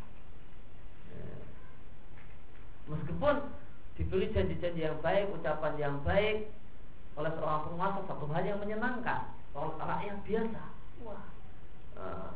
Meskipun 2.84 3.34
diberi 3.96 4.28
janji-janji 4.30 4.84
yang 4.84 5.00
baik, 5.00 5.32
ucapan 5.32 5.74
yang 5.80 5.96
baik 6.04 6.52
oleh 7.16 7.32
seorang 7.34 7.60
penguasa 7.66 8.00
satu 8.06 8.26
hal 8.30 8.44
yang 8.44 8.60
menyenangkan 8.60 9.32
oleh 9.56 9.74
rakyat 9.78 10.18
biasa. 10.26 10.62
Wah, 11.06 11.34
uh, 11.99 12.32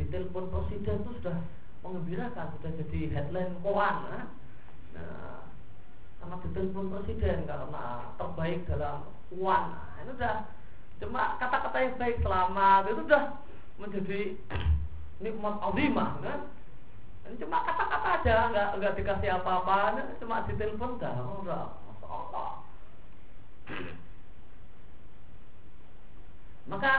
di 0.00 0.04
telepon 0.08 0.48
presiden 0.48 1.02
itu 1.04 1.10
sudah 1.22 1.38
mengembirakan, 1.82 2.54
sudah 2.58 2.70
jadi 2.84 3.00
headline 3.12 3.54
koran. 3.60 3.96
Nah, 4.08 4.24
nah 4.94 5.38
karena 6.22 6.36
ditelepon 6.46 6.86
presiden 6.94 7.38
karena 7.44 7.84
terbaik 8.14 8.60
dalam 8.70 8.98
uang. 9.34 9.64
Nah, 9.74 9.90
ini 10.02 10.10
sudah 10.14 10.34
cuma 11.02 11.34
kata-kata 11.42 11.76
yang 11.82 11.98
baik 11.98 12.16
selamat 12.22 12.82
itu 12.86 13.02
sudah 13.10 13.24
menjadi 13.82 14.20
nikmat 15.22 15.56
azimah 15.58 16.10
kan 16.22 16.40
ini 17.22 17.38
cuma 17.38 17.62
kata-kata 17.62 18.08
aja, 18.18 18.50
nggak 18.50 18.68
nggak 18.82 18.96
dikasih 18.98 19.30
apa-apa, 19.38 19.94
cuma 20.18 20.42
ditelepon 20.50 20.98
dah, 20.98 21.22
udah, 21.38 21.70
Allah. 22.02 22.50
maka 26.70 26.92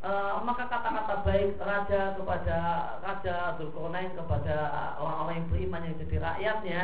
e, 0.00 0.10
maka 0.44 0.64
kata-kata 0.68 1.14
baik 1.24 1.60
raja 1.60 2.00
kepada 2.16 2.58
raja 3.04 3.36
Zulkarnain 3.60 4.12
kepada 4.16 4.56
orang-orang 5.00 5.36
yang 5.44 5.48
beriman 5.52 5.86
yang 5.86 5.96
jadi 6.06 6.16
rakyatnya 6.20 6.82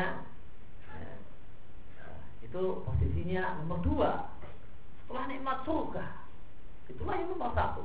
ya, 0.93 2.11
itu 2.45 2.63
posisinya 2.85 3.43
nomor 3.65 3.79
dua 3.85 4.13
setelah 5.05 5.25
nikmat 5.29 5.59
surga 5.65 6.07
itulah 6.93 7.15
yang 7.19 7.29
nomor 7.33 7.53
satu 7.57 7.85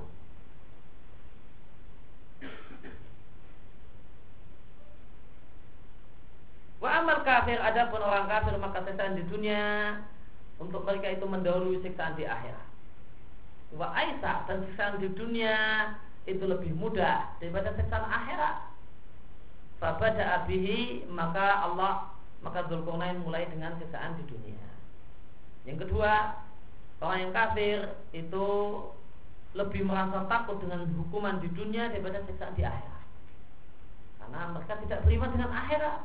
Wa 6.81 6.97
amal 6.97 7.21
kafir 7.21 7.61
adapun 7.61 8.01
orang 8.01 8.25
kafir 8.25 8.57
maka 8.57 8.81
siksaan 8.81 9.13
di 9.13 9.21
dunia 9.29 10.01
untuk 10.57 10.81
mereka 10.81 11.13
itu 11.13 11.25
mendahului 11.29 11.77
siksaan 11.85 12.17
di 12.17 12.25
akhirat. 12.25 12.70
Wa 13.71 13.87
aisa 13.95 14.43
dan 14.47 14.67
siksaan 14.67 14.99
di 14.99 15.07
dunia 15.15 15.55
itu 16.27 16.43
lebih 16.43 16.75
mudah 16.75 17.39
daripada 17.39 17.71
siksaan 17.79 18.03
akhirat. 18.03 18.67
Fabada 19.79 20.43
abihi 20.43 21.09
maka 21.09 21.65
Allah 21.65 22.11
maka 22.41 22.65
Dzulkarnain 22.67 23.21
mulai 23.21 23.47
dengan 23.49 23.77
siksaan 23.77 24.17
di 24.17 24.25
dunia. 24.27 24.65
Yang 25.65 25.87
kedua, 25.87 26.41
orang 27.01 27.29
yang 27.29 27.33
kafir 27.33 27.77
itu 28.17 28.47
lebih 29.53 29.83
merasa 29.85 30.25
takut 30.25 30.57
dengan 30.63 30.89
hukuman 30.97 31.37
di 31.37 31.49
dunia 31.53 31.89
daripada 31.93 32.21
siksaan 32.25 32.57
di 32.57 32.65
akhirat. 32.65 33.05
Karena 34.21 34.41
mereka 34.53 34.73
tidak 34.85 34.99
beriman 35.05 35.29
dengan 35.33 35.51
akhirat. 35.53 35.99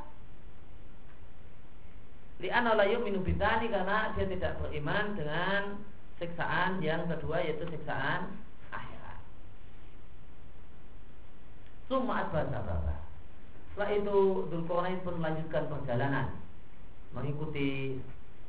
Li'anna 2.36 2.76
la 2.76 2.84
yu'minu 2.84 3.24
karena 3.24 4.12
dia 4.12 4.26
tidak 4.28 4.60
beriman 4.60 5.16
dengan 5.16 5.80
siksaan 6.16 6.80
yang 6.80 7.04
kedua 7.08 7.44
yaitu 7.44 7.64
siksaan 7.68 8.40
akhirat. 8.72 9.18
Summa 11.86 12.26
asbata 12.26 12.60
Setelah 13.72 13.90
itu 13.92 14.16
Dzulqarnain 14.48 15.04
pun 15.04 15.20
melanjutkan 15.20 15.68
perjalanan 15.68 16.32
mengikuti 17.12 18.00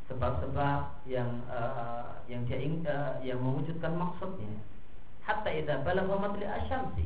sebab-sebab 0.08 1.04
yang 1.04 1.44
uh, 1.52 2.24
yang 2.32 2.48
dia 2.48 2.64
uh, 2.88 3.20
yang 3.20 3.40
mewujudkan 3.44 3.92
maksudnya. 4.00 4.48
Hatta 5.28 5.52
idza 5.52 5.84
balagha 5.84 6.16
matli 6.16 6.48
asyamsi. 6.48 7.04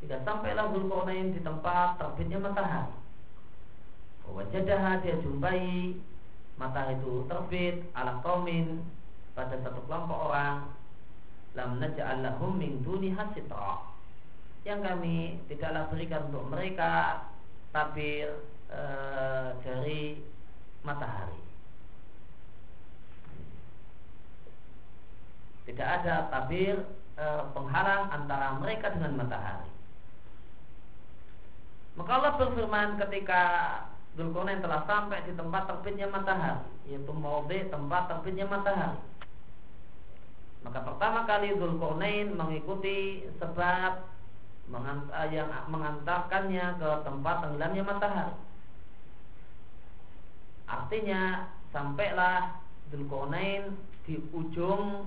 Tidak 0.00 0.24
sampailah 0.24 0.72
Dzulqarnain 0.72 1.36
di 1.36 1.40
tempat 1.44 2.00
terbitnya 2.00 2.40
matahari 2.40 3.04
Wajadaha 4.24 5.04
dia 5.04 5.20
jumpai 5.20 5.92
matahari 6.56 6.96
itu 6.96 7.28
terbit 7.28 7.76
ala 7.92 8.24
kaumin 8.24 8.80
pada 9.34 9.58
satu 9.60 9.82
kelompok 9.90 10.30
orang 10.30 10.70
lam 11.58 11.78
naj'al 11.82 12.22
lahum 12.22 12.58
min 12.58 12.82
duni 12.86 13.10
hasitra. 13.14 13.82
Yang 14.64 14.80
kami 14.80 15.16
tidaklah 15.50 15.90
berikan 15.92 16.30
untuk 16.32 16.48
mereka 16.48 17.22
tabir 17.74 18.32
e, 18.70 18.80
dari 19.60 20.02
matahari. 20.86 21.40
Tidak 25.68 25.88
ada 26.00 26.32
tabir 26.32 26.80
e, 27.18 27.26
penghalang 27.52 28.08
antara 28.08 28.56
mereka 28.56 28.94
dengan 28.96 29.20
matahari. 29.20 29.70
Maka 31.94 32.10
Allah 32.10 32.32
berfirman 32.40 32.98
ketika 33.06 33.42
Zulkarnain 34.14 34.62
telah 34.62 34.86
sampai 34.86 35.26
di 35.26 35.34
tempat 35.34 35.66
terbitnya 35.66 36.06
matahari 36.06 36.62
yaitu 36.86 37.10
maudhi 37.10 37.66
tempat 37.66 38.06
terbitnya 38.06 38.46
matahari 38.46 38.98
maka 40.64 40.80
pertama 40.80 41.28
kali 41.28 41.52
Zulkarnain 41.60 42.32
mengikuti 42.32 43.28
sebab 43.36 44.00
yang 45.28 45.52
mengantarkannya 45.68 46.80
ke 46.80 46.90
tempat 47.04 47.36
tenggelamnya 47.44 47.84
matahari. 47.84 48.36
Artinya 50.64 51.52
sampailah 51.68 52.64
Zulkarnain 52.88 53.76
di 54.08 54.16
ujung 54.32 55.04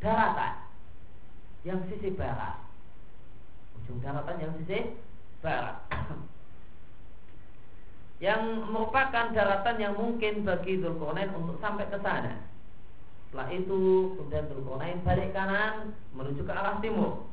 daratan 0.00 0.64
yang 1.68 1.84
sisi 1.92 2.08
barat. 2.16 2.56
Ujung 3.84 4.00
daratan 4.00 4.40
yang 4.40 4.52
sisi 4.64 4.96
barat. 5.44 5.76
Yang 8.20 8.68
merupakan 8.68 9.32
daratan 9.32 9.76
yang 9.80 9.96
mungkin 9.96 10.44
bagi 10.44 10.80
Dzulkarnain 10.80 11.32
untuk 11.36 11.60
sampai 11.60 11.88
ke 11.88 12.00
sana. 12.00 12.40
Setelah 13.30 13.48
itu 13.54 13.80
kemudian 14.18 14.50
Dzulkarnain 14.50 15.06
balik 15.06 15.30
kanan 15.30 15.94
menuju 16.18 16.42
ke 16.42 16.50
arah 16.50 16.82
timur. 16.82 17.30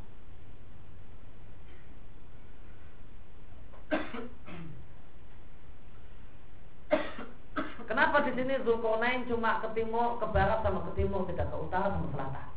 Kenapa 7.90 8.30
di 8.30 8.32
sini 8.38 8.62
Zulkarnain 8.62 9.26
cuma 9.26 9.58
ke 9.66 9.74
timur, 9.74 10.22
ke 10.22 10.30
barat 10.30 10.62
sama 10.62 10.86
ke 10.86 11.02
timur, 11.02 11.26
tidak 11.26 11.50
ke 11.50 11.58
utara 11.58 11.90
sama 11.90 12.14
selatan? 12.14 12.48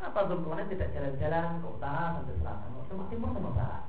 Kenapa 0.00 0.32
Zulkarnain 0.32 0.72
tidak 0.72 0.96
jalan-jalan 0.96 1.60
ke 1.60 1.68
utara 1.68 2.16
sampai 2.16 2.40
selatan, 2.40 2.88
cuma 2.88 3.04
timur 3.12 3.36
sama 3.36 3.52
barat? 3.52 3.84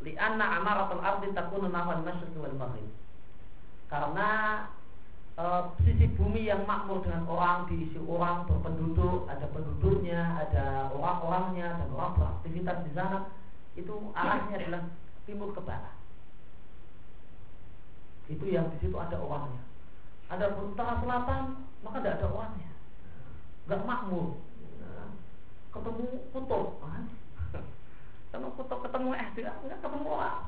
li'anna 0.00 0.44
amaratul 0.60 1.04
ardi 1.04 1.28
takunu 1.36 1.68
nahwan 1.68 2.00
masyriq 2.04 2.32
wal 2.40 2.56
maghrib 2.56 2.88
karena 3.92 4.28
e, 5.38 5.44
sisi 5.86 6.06
bumi 6.16 6.48
yang 6.48 6.64
makmur 6.64 7.04
dengan 7.04 7.26
orang 7.30 7.68
diisi 7.70 7.98
orang 8.02 8.48
berpenduduk 8.48 9.28
ada 9.30 9.46
penduduknya 9.50 10.20
ada 10.46 10.90
orang-orangnya 10.94 11.78
dan 11.78 11.88
orang 11.94 12.16
beraktivitas 12.18 12.76
di 12.86 12.92
sana 12.96 13.28
itu 13.78 13.94
arahnya 14.14 14.56
adalah 14.58 14.82
timur 15.24 15.54
ke 15.54 15.60
barat. 15.62 15.94
Itu 18.26 18.46
yang 18.46 18.70
di 18.74 18.78
situ 18.82 18.94
ada 18.98 19.18
orangnya. 19.18 19.62
Ada 20.30 20.54
utara 20.54 20.98
selatan 21.02 21.42
maka 21.82 21.98
tidak 22.02 22.18
ada 22.22 22.26
orangnya. 22.30 22.70
Nggak 23.66 23.82
makmur. 23.86 24.26
Ketemu 25.70 26.06
kutub 26.34 26.82
kan? 26.82 27.06
Sama 28.34 28.48
kutub 28.58 28.78
ketemu 28.82 29.08
eh 29.14 29.28
tidak 29.38 29.54
ketemu 29.62 29.98
orang. 30.06 30.42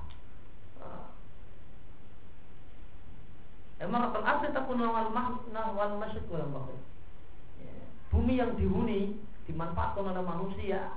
Akan 3.83 4.23
asli 4.23 4.49
takun 4.55 4.79
wal 4.79 5.11
mahna 5.11 5.63
wal 5.75 5.95
masyid 5.99 6.23
wal 6.31 6.47
maghrib. 6.47 6.83
Ya. 7.59 7.75
Bumi 8.15 8.39
yang 8.39 8.55
dihuni 8.55 9.19
dimanfaatkan 9.51 10.07
oleh 10.07 10.23
manusia 10.23 10.95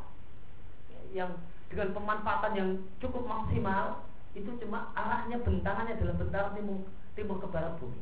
yang 1.16 1.34
dengan 1.72 1.96
pemanfaatan 1.98 2.54
yang 2.54 2.70
cukup 3.02 3.26
maksimal 3.26 4.06
itu 4.36 4.52
cuma 4.62 4.92
arahnya 4.94 5.42
bentangannya 5.42 5.98
adalah 5.98 6.16
bentangan 6.20 6.54
timur 6.54 6.80
timur 7.16 7.38
ke 7.40 7.48
barat 7.50 7.74
bumi. 7.80 8.02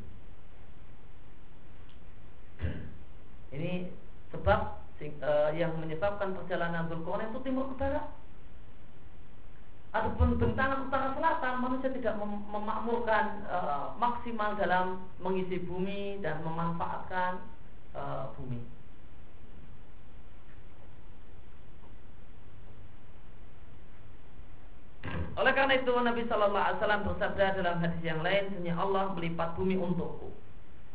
sebab 4.34 4.82
uh, 5.22 5.50
yang 5.54 5.78
menyebabkan 5.78 6.34
perjalanan 6.34 6.90
Dzulqarnain 6.90 7.30
itu 7.30 7.40
timur 7.46 7.70
ke 7.70 7.74
barat. 7.78 8.02
Adapun 9.94 10.34
bentangan 10.42 10.90
utara 10.90 11.14
selatan 11.14 11.62
manusia 11.62 11.86
tidak 11.94 12.18
mem 12.18 12.42
memakmurkan 12.50 13.46
uh, 13.46 13.94
maksimal 13.94 14.58
dalam 14.58 15.06
mengisi 15.22 15.62
bumi 15.62 16.18
dan 16.18 16.42
memanfaatkan 16.42 17.38
uh, 17.94 18.34
bumi. 18.34 18.58
Oleh 25.38 25.52
karena 25.54 25.78
itu 25.78 25.94
Nabi 25.94 26.26
Shallallahu 26.26 26.58
Alaihi 26.58 26.78
Wasallam 26.82 27.06
bersabda 27.14 27.58
dalam 27.62 27.76
hadis 27.78 28.02
yang 28.02 28.18
lain, 28.22 28.50
Sesungguhnya 28.50 28.74
Allah 28.74 29.14
melipat 29.14 29.54
bumi 29.54 29.78
untukku. 29.78 30.34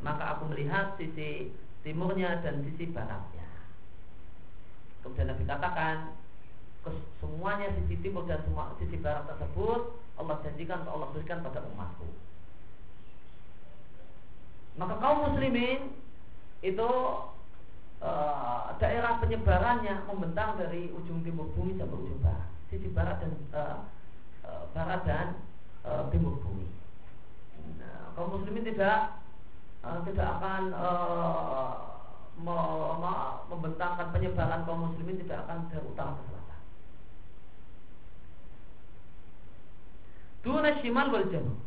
Maka 0.03 0.35
aku 0.35 0.51
melihat 0.51 0.99
sisi 0.99 1.55
timurnya 1.87 2.43
dan 2.43 2.67
sisi 2.67 2.87
baratnya. 2.91 3.47
Kemudian 5.03 5.31
Nabi 5.31 5.43
katakan, 5.47 6.19
semuanya 7.19 7.75
sisi 7.75 7.99
timur 7.99 8.23
dan 8.23 8.39
semua 8.47 8.71
sisi 8.79 8.95
barat 9.03 9.27
tersebut 9.27 9.99
Allah 10.19 10.35
janjikan 10.43 10.83
untuk 10.83 10.93
Allah 10.95 11.09
berikan 11.15 11.39
pada 11.43 11.59
umatku. 11.63 12.07
Maka 14.79 14.95
kaum 14.99 15.31
muslimin 15.31 15.91
itu 16.63 16.91
uh, 18.03 18.75
daerah 18.79 19.19
penyebarannya 19.19 20.07
membentang 20.07 20.55
dari 20.59 20.91
ujung 20.91 21.23
timur 21.23 21.51
bumi 21.55 21.75
sampai 21.75 21.99
ujung 21.99 22.19
barat, 22.23 22.47
sisi 22.71 22.87
barat 22.91 23.19
dan 23.23 23.33
uh, 23.51 23.77
barat 24.71 25.01
dan 25.03 25.27
uh, 25.83 26.07
timur 26.11 26.39
bumi. 26.39 26.67
Nah, 27.79 28.15
kaum 28.15 28.39
muslimin 28.39 28.63
tidak 28.67 29.19
uh, 29.83 29.99
tidak 30.07 30.27
akan 30.39 30.71
uh, 30.75 31.71
membentangkan 33.51 34.15
penyebaran 34.15 34.63
kaum 34.63 34.87
muslimin 34.87 35.19
tidak 35.27 35.43
akan 35.43 35.67
dari 35.67 35.83
utara 35.83 36.15
ke 36.15 36.23
selatan. 36.23 36.38
Shimal 40.43 41.11
wal 41.11 41.27
janub. 41.27 41.59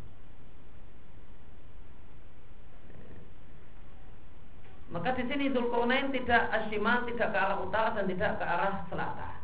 Maka 4.92 5.16
di 5.16 5.24
sini 5.24 5.48
Dzulqarnain 5.48 6.12
tidak 6.12 6.52
asyimal, 6.52 7.08
tidak 7.08 7.32
ke 7.32 7.38
arah 7.40 7.58
utara 7.64 7.96
dan 7.96 8.04
tidak 8.12 8.36
ke 8.36 8.44
arah 8.44 8.84
selatan. 8.92 9.36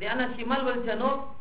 Di 0.00 0.04
anak 0.08 0.36
shimal 0.36 0.64
wal 0.64 0.80
janub 0.88 1.36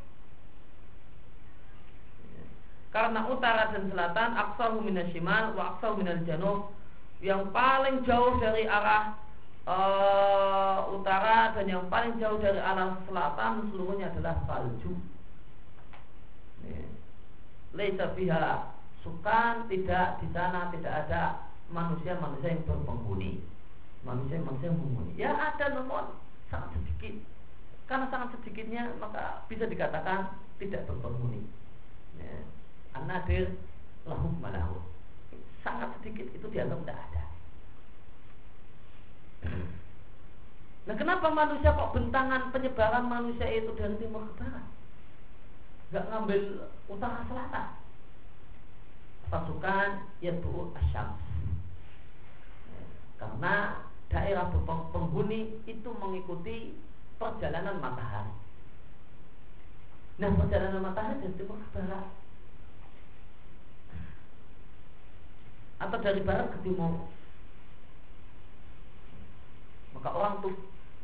karena 2.92 3.28
utara 3.28 3.76
dan 3.76 3.92
selatan 3.92 4.30
aksaru 4.40 4.80
minal 4.80 5.08
shimal 5.12 5.52
wa 5.56 5.76
aksaru 5.76 6.00
minal 6.00 6.24
janub 6.24 6.72
yang 7.20 7.52
paling 7.52 8.04
jauh 8.08 8.40
dari 8.40 8.64
arah 8.68 9.20
uh, 9.68 10.88
utara 10.96 11.52
dan 11.56 11.68
yang 11.68 11.88
paling 11.92 12.16
jauh 12.20 12.40
dari 12.40 12.60
arah 12.60 13.00
selatan 13.08 13.72
seluruhnya 13.72 14.12
adalah 14.16 14.40
salju. 14.48 14.96
Laisa 17.76 18.16
fiha 18.16 18.72
sukan 19.04 19.68
tidak 19.68 20.24
di 20.24 20.28
sana 20.32 20.72
tidak 20.72 20.94
ada 21.06 21.46
manusia-manusia 21.70 22.56
yang 22.56 22.64
berpenghuni. 22.66 23.44
Manusia-manusia 24.08 24.72
yang 24.72 24.80
menghuni. 24.80 25.12
Ya 25.20 25.32
ada 25.36 25.76
namun 25.76 26.16
sangat 26.50 26.72
sedikit. 26.80 27.22
Karena 27.86 28.10
sangat 28.10 28.34
sedikitnya 28.40 28.96
maka 28.98 29.46
bisa 29.52 29.70
dikatakan 29.70 30.34
tidak 30.58 30.88
berpenghuni. 30.90 31.46
Ya. 32.18 32.42
Anadir 32.96 33.54
lahum 34.08 34.34
malahu. 34.40 34.80
Sangat 35.62 35.94
sedikit 36.00 36.32
itu 36.32 36.46
dianggap 36.50 36.82
tidak 36.86 37.00
ada. 37.12 37.24
Nah 40.86 40.96
kenapa 40.98 41.28
manusia 41.34 41.74
kok 41.74 41.94
bentangan 41.98 42.54
penyebaran 42.54 43.10
manusia 43.10 43.50
itu 43.50 43.74
dari 43.74 43.98
timur 43.98 44.22
ke 44.30 44.34
barat? 44.46 44.66
Nggak 45.92 46.08
ngambil 46.10 46.42
utara 46.90 47.22
selatan. 47.30 47.68
Pasukan 49.30 49.90
yaitu 50.22 50.54
asyam 50.78 51.18
karena 53.16 53.80
daerah 54.12 54.52
penghuni 54.92 55.60
itu 55.66 55.90
mengikuti 55.98 56.76
perjalanan 57.16 57.80
matahari. 57.80 58.34
Nah 60.22 60.30
perjalanan 60.36 60.84
matahari 60.84 61.24
dari 61.24 61.36
timur 61.40 61.58
ke 61.60 61.68
barat. 61.74 62.06
Atau 65.80 66.00
dari 66.00 66.22
barat 66.24 66.48
ke 66.56 66.60
timur. 66.64 67.08
Maka 69.96 70.10
orang 70.12 70.44
tuh 70.44 70.54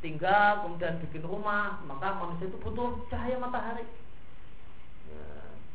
tinggal 0.02 0.66
kemudian 0.66 0.98
bikin 0.98 1.22
rumah 1.22 1.78
maka 1.86 2.18
manusia 2.18 2.50
itu 2.50 2.58
butuh 2.58 3.06
cahaya 3.14 3.38
matahari 3.38 3.86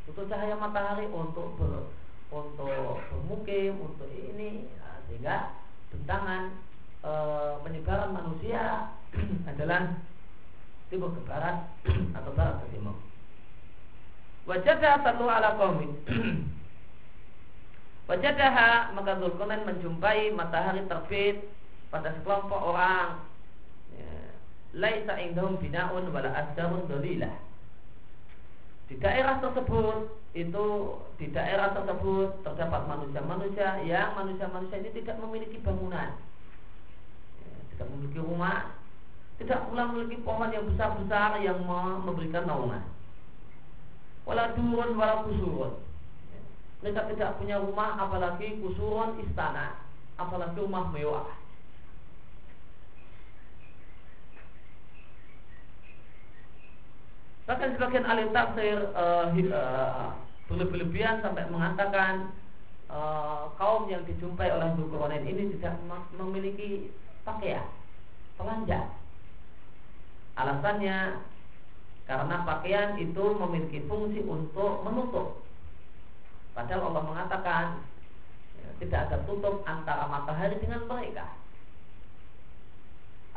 butuh 0.07 0.25
cahaya 0.31 0.55
matahari 0.55 1.11
untuk 1.11 1.59
ber, 1.59 1.91
untuk 2.31 3.03
bermukim 3.11 3.75
untuk 3.83 4.07
ini 4.15 4.71
nah, 4.79 5.03
sehingga 5.11 5.37
bentangan 5.91 6.55
e, 7.03 7.11
penyebaran 7.67 8.15
manusia 8.15 8.95
adalah 9.51 9.99
timur 10.87 11.11
ke 11.11 11.21
barat 11.27 11.67
atau 12.23 12.31
barat 12.39 12.63
ke 12.63 12.79
timur 12.79 12.95
wajadah 14.47 15.03
satu 15.03 15.27
ala 15.27 15.59
kaumin 15.59 15.91
Wajadaha 18.07 18.95
maka 18.95 19.19
Zulkarnain 19.19 19.67
menjumpai 19.67 20.31
matahari 20.31 20.87
terbit 20.87 21.43
pada 21.91 22.15
sekelompok 22.15 22.55
orang. 22.55 23.19
Ya. 23.99 24.31
Laisa 24.79 25.19
indahum 25.19 25.59
binaun 25.59 26.15
wala 26.15 26.31
asdarun 26.31 26.87
dolilah 26.87 27.35
di 28.87 28.95
daerah 29.03 29.43
tersebut 29.43 30.15
itu 30.37 30.67
di 31.19 31.27
daerah 31.35 31.75
tersebut 31.75 32.45
terdapat 32.47 32.87
manusia-manusia 32.87 33.83
yang 33.83 34.15
manusia-manusia 34.15 34.79
ini 34.79 34.91
tidak 35.03 35.19
memiliki 35.19 35.59
bangunan. 35.59 36.15
Ya, 37.43 37.57
tidak 37.75 37.87
memiliki 37.91 38.21
rumah 38.23 38.77
tidak 39.37 39.69
pula 39.69 39.85
memiliki 39.93 40.25
pohon 40.25 40.49
yang 40.49 40.65
besar-besar 40.65 41.45
yang 41.45 41.61
memberikan 42.01 42.49
naungan. 42.49 42.81
Wala 44.25 44.57
durun 44.57 44.97
wala 44.97 45.29
kusurun. 45.29 45.73
Ya, 46.33 46.41
mereka 46.81 47.01
tidak 47.13 47.37
punya 47.37 47.61
rumah 47.61 48.01
apalagi 48.01 48.57
kusurun 48.65 49.21
istana 49.27 49.77
apalagi 50.17 50.57
rumah 50.57 50.89
mewah 50.89 51.29
Bahkan 57.47 57.79
sebagian 57.79 58.03
ahli 58.03 58.27
tafsir 58.35 58.91
uh, 58.91 59.31
uh, 59.31 60.11
berlebihan 60.51 61.23
sampai 61.23 61.47
mengatakan 61.47 62.35
uh, 62.91 63.55
kaum 63.55 63.87
yang 63.87 64.03
dijumpai 64.03 64.51
oleh 64.51 64.75
Zulkarnain 64.75 65.23
ini 65.23 65.55
tidak 65.55 65.79
memiliki 66.19 66.91
pakaian, 67.23 67.63
telanjang. 68.35 68.91
Alasannya 70.35 71.23
karena 72.07 72.37
pakaian 72.43 72.99
itu 72.99 73.25
memiliki 73.39 73.83
fungsi 73.87 74.27
untuk 74.27 74.83
menutup. 74.83 75.43
Padahal 76.51 76.91
Allah 76.91 77.05
mengatakan 77.07 77.65
ya, 78.59 78.69
tidak 78.83 79.01
ada 79.07 79.17
tutup 79.23 79.63
antara 79.71 80.11
matahari 80.11 80.59
dengan 80.59 80.83
mereka. 80.91 81.31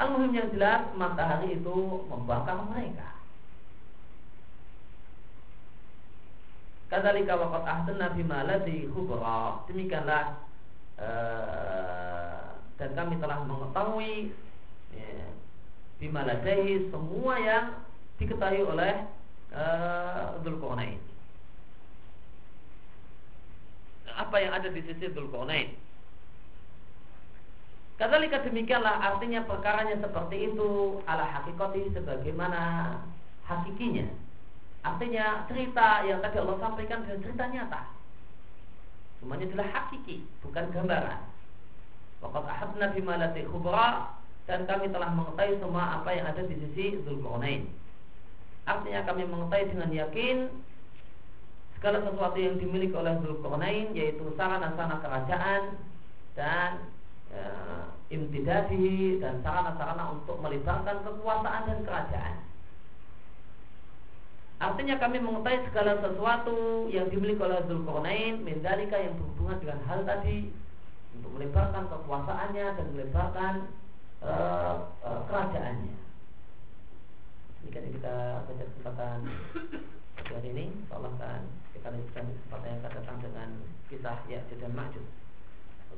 Al-Muhim 0.01 0.31
yang 0.31 0.49
jelas 0.49 0.87
matahari 0.95 1.59
itu 1.59 1.77
membakar 2.07 2.57
mereka. 2.73 3.18
Kadzalika 6.89 7.37
waqad 7.37 7.63
ahsanna 7.69 8.17
bima 8.17 8.41
ladzi 8.49 8.89
khubra. 8.89 9.61
Demikianlah 9.69 10.41
uh, 10.97 12.57
dan 12.81 12.89
kami 12.97 13.21
telah 13.21 13.45
mengetahui 13.45 14.33
ya, 14.97 15.29
ladaihi 16.01 16.89
semua 16.89 17.37
yang 17.37 17.65
diketahui 18.17 18.65
oleh 18.65 19.05
uh. 19.53 20.41
Apa 24.19 24.35
yang 24.41 24.51
ada 24.51 24.67
di 24.73 24.81
sisi 24.83 25.13
Dzulqarnain. 25.13 25.77
Kadzalika 28.01 28.41
demikianlah 28.41 29.13
artinya 29.13 29.45
perkaranya 29.45 30.01
seperti 30.01 30.51
itu 30.51 30.99
ala 31.05 31.23
hakikati 31.23 31.93
sebagaimana 31.93 32.95
hakikinya 33.45 34.07
Artinya 34.79 35.43
cerita 35.51 36.07
yang 36.07 36.23
tadi 36.23 36.39
Allah 36.39 36.57
sampaikan 36.63 37.03
adalah 37.03 37.19
cerita 37.19 37.43
nyata. 37.51 37.81
Semuanya 39.19 39.45
adalah 39.51 39.67
hakiki, 39.75 40.23
bukan 40.39 40.71
gambaran. 40.71 41.21
Waqad 42.23 42.45
ahadna 42.47 42.91
bima 42.95 43.19
lati 43.19 43.43
khubra 43.47 44.15
dan 44.47 44.63
kami 44.67 44.91
telah 44.91 45.11
mengetahui 45.11 45.59
semua 45.59 45.99
apa 45.99 46.09
yang 46.15 46.27
ada 46.27 46.43
di 46.47 46.55
sisi 46.55 46.99
Zulkarnain. 47.03 47.67
Artinya 48.63 49.03
kami 49.07 49.23
mengetahui 49.27 49.71
dengan 49.71 49.91
yakin 49.91 50.37
segala 51.79 52.03
sesuatu 52.03 52.39
yang 52.39 52.55
dimiliki 52.59 52.95
oleh 52.95 53.19
Zulkarnain 53.23 53.91
yaitu 53.95 54.23
sarana-sarana 54.39 55.03
kerajaan 55.03 55.61
dan 56.35 56.87
ya, 57.31 57.47
imtidadihi 58.11 59.19
dan 59.19 59.43
sarana-sarana 59.43 60.15
untuk 60.15 60.39
melibatkan 60.39 61.03
kekuasaan 61.03 61.67
dan 61.67 61.79
kerajaan. 61.83 62.35
Artinya 64.59 64.99
kami 64.99 65.23
mengetahui 65.23 65.63
segala 65.71 66.03
sesuatu 66.03 66.91
yang 66.91 67.07
dimiliki 67.07 67.39
oleh 67.39 67.63
Zulkarnain 67.63 68.43
Mendalika 68.43 68.99
yang 68.99 69.15
berhubungan 69.15 69.57
dengan 69.63 69.79
hal 69.87 70.03
tadi 70.03 70.51
Untuk 71.15 71.31
melebarkan 71.39 71.87
kekuasaannya 71.87 72.65
dan 72.75 72.87
melebarkan 72.91 73.53
uh, 74.19 74.91
uh, 74.99 75.23
kerajaannya 75.31 75.95
Ini 77.63 77.69
kan 77.71 77.83
kita 77.87 78.15
baca 78.43 78.63
kesempatan 78.67 79.17
hari 80.29 80.49
ini. 80.53 80.65
Allah 80.93 81.09
kan 81.17 81.41
kita 81.73 81.89
lanjutkan 81.89 82.27
kesempatan 82.27 82.67
yang 82.69 82.79
akan 82.83 82.91
datang 83.01 83.17
dengan 83.23 83.49
kisah 83.89 84.17
Ya'jud 84.29 84.59
dan 84.61 84.71
Ma'jud. 84.77 85.05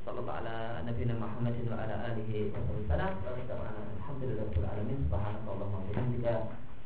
Sallallahu 0.02 0.34
ala 0.34 0.82
Nabi 0.82 1.04
Muhammad 1.06 1.54
wa 1.68 1.78
Alhamdulillah 5.92 6.38